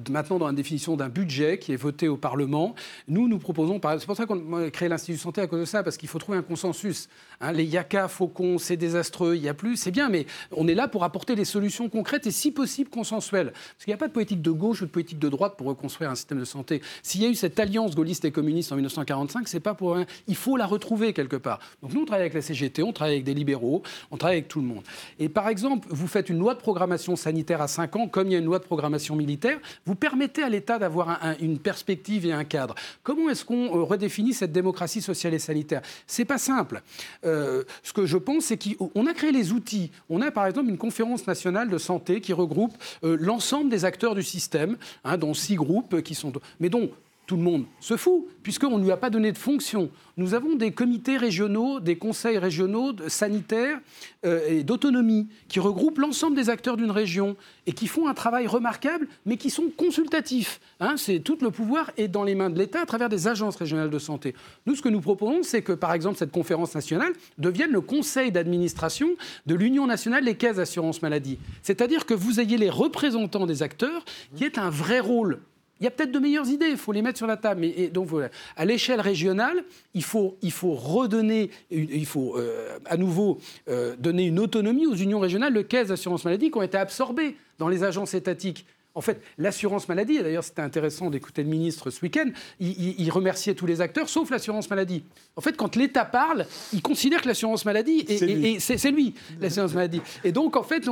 [0.09, 2.73] maintenant dans la définition d'un budget qui est voté au Parlement.
[3.09, 5.65] Nous, nous proposons, c'est pour ça qu'on a créé l'Institut de santé à cause de
[5.65, 7.09] ça, parce qu'il faut trouver un consensus.
[7.41, 10.75] Hein, les yaka, faucons, c'est désastreux, il n'y a plus, c'est bien, mais on est
[10.75, 13.51] là pour apporter des solutions concrètes et si possible consensuelles.
[13.51, 15.67] Parce qu'il n'y a pas de politique de gauche ou de politique de droite pour
[15.67, 16.81] reconstruire un système de santé.
[17.03, 20.05] S'il y a eu cette alliance gaulliste et communiste en 1945, c'est pas pour rien.
[20.27, 21.59] Il faut la retrouver quelque part.
[21.81, 24.47] Donc nous, on travaille avec la CGT, on travaille avec des libéraux, on travaille avec
[24.47, 24.83] tout le monde.
[25.19, 28.33] Et par exemple, vous faites une loi de programmation sanitaire à 5 ans, comme il
[28.33, 32.31] y a une loi de programmation militaire, vous permettez à l'État d'avoir une perspective et
[32.31, 32.75] un cadre.
[33.03, 35.81] Comment est-ce qu'on euh, redéfinit cette démocratie sociale et sanitaire?
[36.07, 36.81] C'est pas simple.
[37.25, 39.91] Euh, ce que je pense, c'est qu'on a créé les outils.
[40.09, 42.73] On a par exemple une conférence nationale de santé qui regroupe
[43.03, 46.89] euh, l'ensemble des acteurs du système, hein, dont six groupes qui sont, mais dont
[47.29, 49.91] tout le monde se fout, puisqu'on ne lui a pas donné de fonction.
[50.17, 53.79] Nous avons des comités régionaux, des conseils régionaux sanitaires
[54.25, 58.47] euh, et d'autonomie qui regroupent l'ensemble des acteurs d'une région et qui font un travail
[58.47, 60.59] remarquable, mais qui sont consultatifs.
[60.79, 60.95] Hein.
[60.97, 63.91] c'est tout le pouvoir est dans les mains de l'État à travers des agences régionales
[63.91, 64.33] de santé.
[64.65, 68.31] Nous, ce que nous proposons, c'est que, par exemple, cette conférence nationale devienne le conseil
[68.31, 69.09] d'administration
[69.45, 71.37] de l'Union nationale des caisses d'assurance maladie.
[71.61, 74.03] C'est-à-dire que vous ayez les représentants des acteurs
[74.35, 75.41] qui aient un vrai rôle
[75.79, 77.65] il y a peut-être de meilleures idées, il faut les mettre sur la table.
[77.93, 78.29] Voilà.
[78.57, 79.63] À l'échelle régionale,
[79.93, 85.87] il faut, redonner, euh, à nouveau euh, donner une autonomie aux unions régionales de caisses
[85.87, 88.65] d'assurance maladie qui ont été absorbées dans les agences étatiques.
[88.95, 92.29] En fait, l'assurance maladie, et d'ailleurs c'était intéressant d'écouter le ministre ce week-end,
[92.59, 95.03] il, remerciait tous les acteurs sauf l'assurance maladie.
[95.35, 100.01] En fait, quand l'État parle, il considère que l'assurance maladie, et c'est lui, l'assurance maladie.
[100.23, 100.87] Et donc, en fait,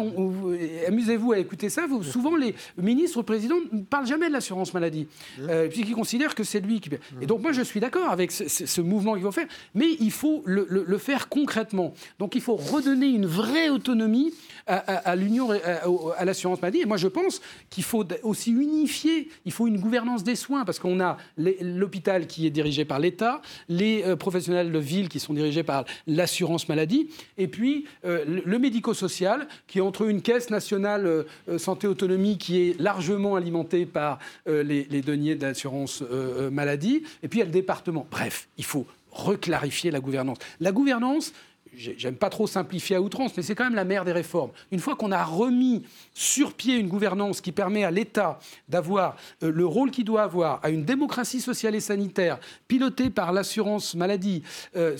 [0.88, 5.08] amusez-vous à écouter ça, vous, souvent les ministres, présidents ne parlent jamais de l'assurance maladie,
[5.42, 6.90] euh, puisqu'ils considèrent que c'est lui qui...
[7.22, 10.42] Et donc moi je suis d'accord avec ce, mouvement qu'il faut faire, mais il faut
[10.46, 11.94] le, faire concrètement.
[12.20, 14.34] Donc il faut redonner une vraie autonomie
[14.66, 16.82] à, l'Union, à, l'assurance maladie.
[16.82, 20.80] Et moi je pense qu'il faut aussi unifier, il faut une gouvernance des soins, parce
[20.80, 25.34] qu'on a l'hôpital qui est dirigé par l'État, les euh, professionnels de ville qui sont
[25.34, 31.06] dirigés par l'assurance maladie, et puis euh, le médico-social qui est entre une caisse nationale
[31.06, 36.04] euh, santé autonomie qui est largement alimentée par les, deniers d'assurance
[36.52, 38.08] maladie, et puis il y a le département.
[38.10, 40.38] Bref, il faut reclarifier la gouvernance.
[40.60, 41.34] La gouvernance,
[41.76, 44.52] j'aime pas trop simplifier à outrance, mais c'est quand même la mère des réformes.
[44.72, 48.40] Une fois qu'on a remis sur pied une gouvernance qui permet à l'État
[48.70, 53.32] d'avoir euh, le rôle qu'il doit avoir, à une démocratie sociale et sanitaire pilotée par
[53.32, 54.44] l'assurance maladie,
[54.76, 54.98] euh,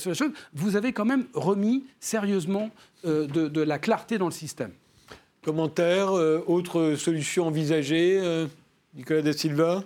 [0.54, 2.70] vous avez quand même remis sérieusement
[3.06, 4.72] euh, de, la clarté dans le système.
[5.44, 6.12] Commentaire,
[6.48, 8.22] autre solution envisagée,
[8.96, 9.84] Nicolas Da Silva?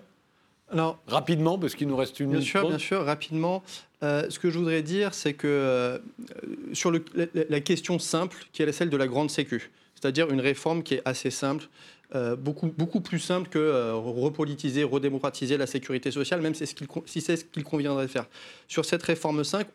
[0.72, 2.50] Alors, rapidement, parce qu'il nous reste une bien minute.
[2.50, 3.62] Sûr, bien sûr, rapidement.
[4.04, 6.00] Euh, ce que je voudrais dire, c'est que euh,
[6.74, 10.96] sur la, question simple, qui est celle de la grande sécu, c'est-à-dire une réforme qui
[10.96, 11.68] est assez simple,
[12.16, 17.44] euh, beaucoup, beaucoup plus simple que repolitiser, redémocratiser la sécurité sociale, même si c'est ce
[17.46, 18.26] qu'il conviendrait de faire.
[18.68, 19.68] Sur cette réforme 5,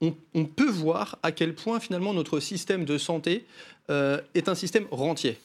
[0.00, 3.46] on, on, peut voir à quel point finalement notre système de santé
[3.88, 5.38] est un système rentier.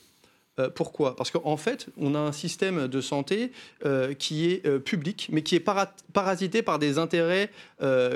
[0.60, 1.16] Euh, pourquoi?
[1.16, 3.52] Parce qu'en fait, on a un système de santé
[3.86, 5.66] euh, qui est euh, public, mais qui est
[6.14, 7.50] parasité par des intérêts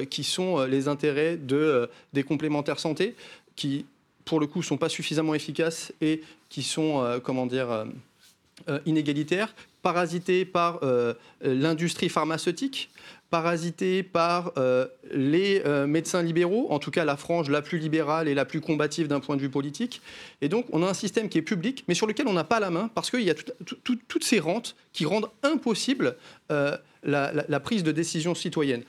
[0.10, 3.16] qui sont les intérêts de, des complémentaires santé,
[3.56, 3.86] qui,
[4.26, 7.86] pour le coup, ne sont pas suffisamment efficaces et qui sont, comment dire,
[8.86, 10.80] inégalitaires, parasités par
[11.42, 12.90] l'industrie pharmaceutique,
[13.30, 18.28] parasité par euh, les euh, médecins libéraux, en tout cas la frange la plus libérale
[18.28, 20.02] et la plus combative d'un point de vue politique.
[20.42, 22.60] Et donc on a un système qui est public, mais sur lequel on n'a pas
[22.60, 26.16] la main, parce qu'il y a toutes ces rentes qui rendent impossible
[26.52, 28.84] euh, la, prise de décision citoyenne.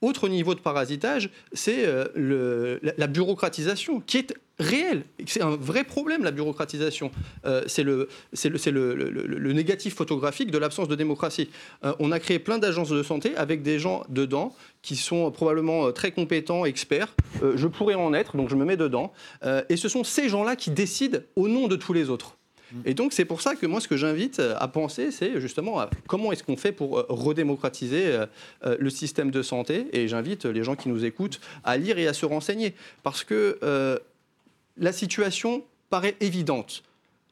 [0.00, 1.84] Autre niveau de parasitage, c'est
[2.16, 5.04] la bureaucratisation, qui est réel.
[5.26, 7.10] C'est un vrai problème, la bureaucratisation.
[7.44, 11.50] Euh, c'est le, le, le, négatif photographique de l'absence de démocratie.
[11.84, 15.86] Euh, on a créé plein d'agences de santé avec des gens dedans qui sont probablement
[15.86, 17.14] euh, très compétents, experts.
[17.42, 19.12] je pourrais en être, donc je me mets dedans.
[19.68, 22.36] et ce sont ces gens-là qui décident au nom de tous les autres.
[22.84, 26.30] Et donc c'est pour ça que moi ce que j'invite à penser, c'est justement comment
[26.30, 28.20] est-ce qu'on fait pour redémocratiser
[28.62, 29.86] le système de santé.
[29.92, 32.74] Et j'invite les gens qui nous écoutent à lire et à se renseigner.
[33.02, 33.58] Parce que
[34.80, 36.82] la situation paraît évidente.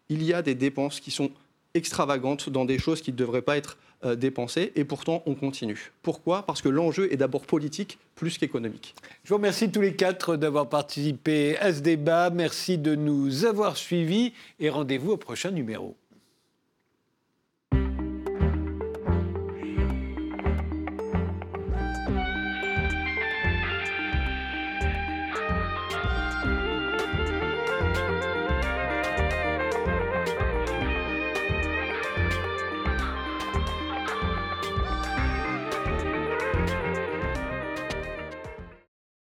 [0.08, 1.30] Il y a des dépenses qui sont
[1.74, 5.92] extravagantes dans des choses qui ne devraient pas être euh, dépensées, et pourtant on continue.
[6.02, 6.44] Pourquoi?
[6.46, 8.94] Parce que l'enjeu est d'abord politique plus qu'économique.
[9.24, 12.30] Je vous remercie tous les quatre d'avoir participé à ce débat.
[12.30, 15.96] Merci de nous avoir suivis et rendez-vous au prochain numéro.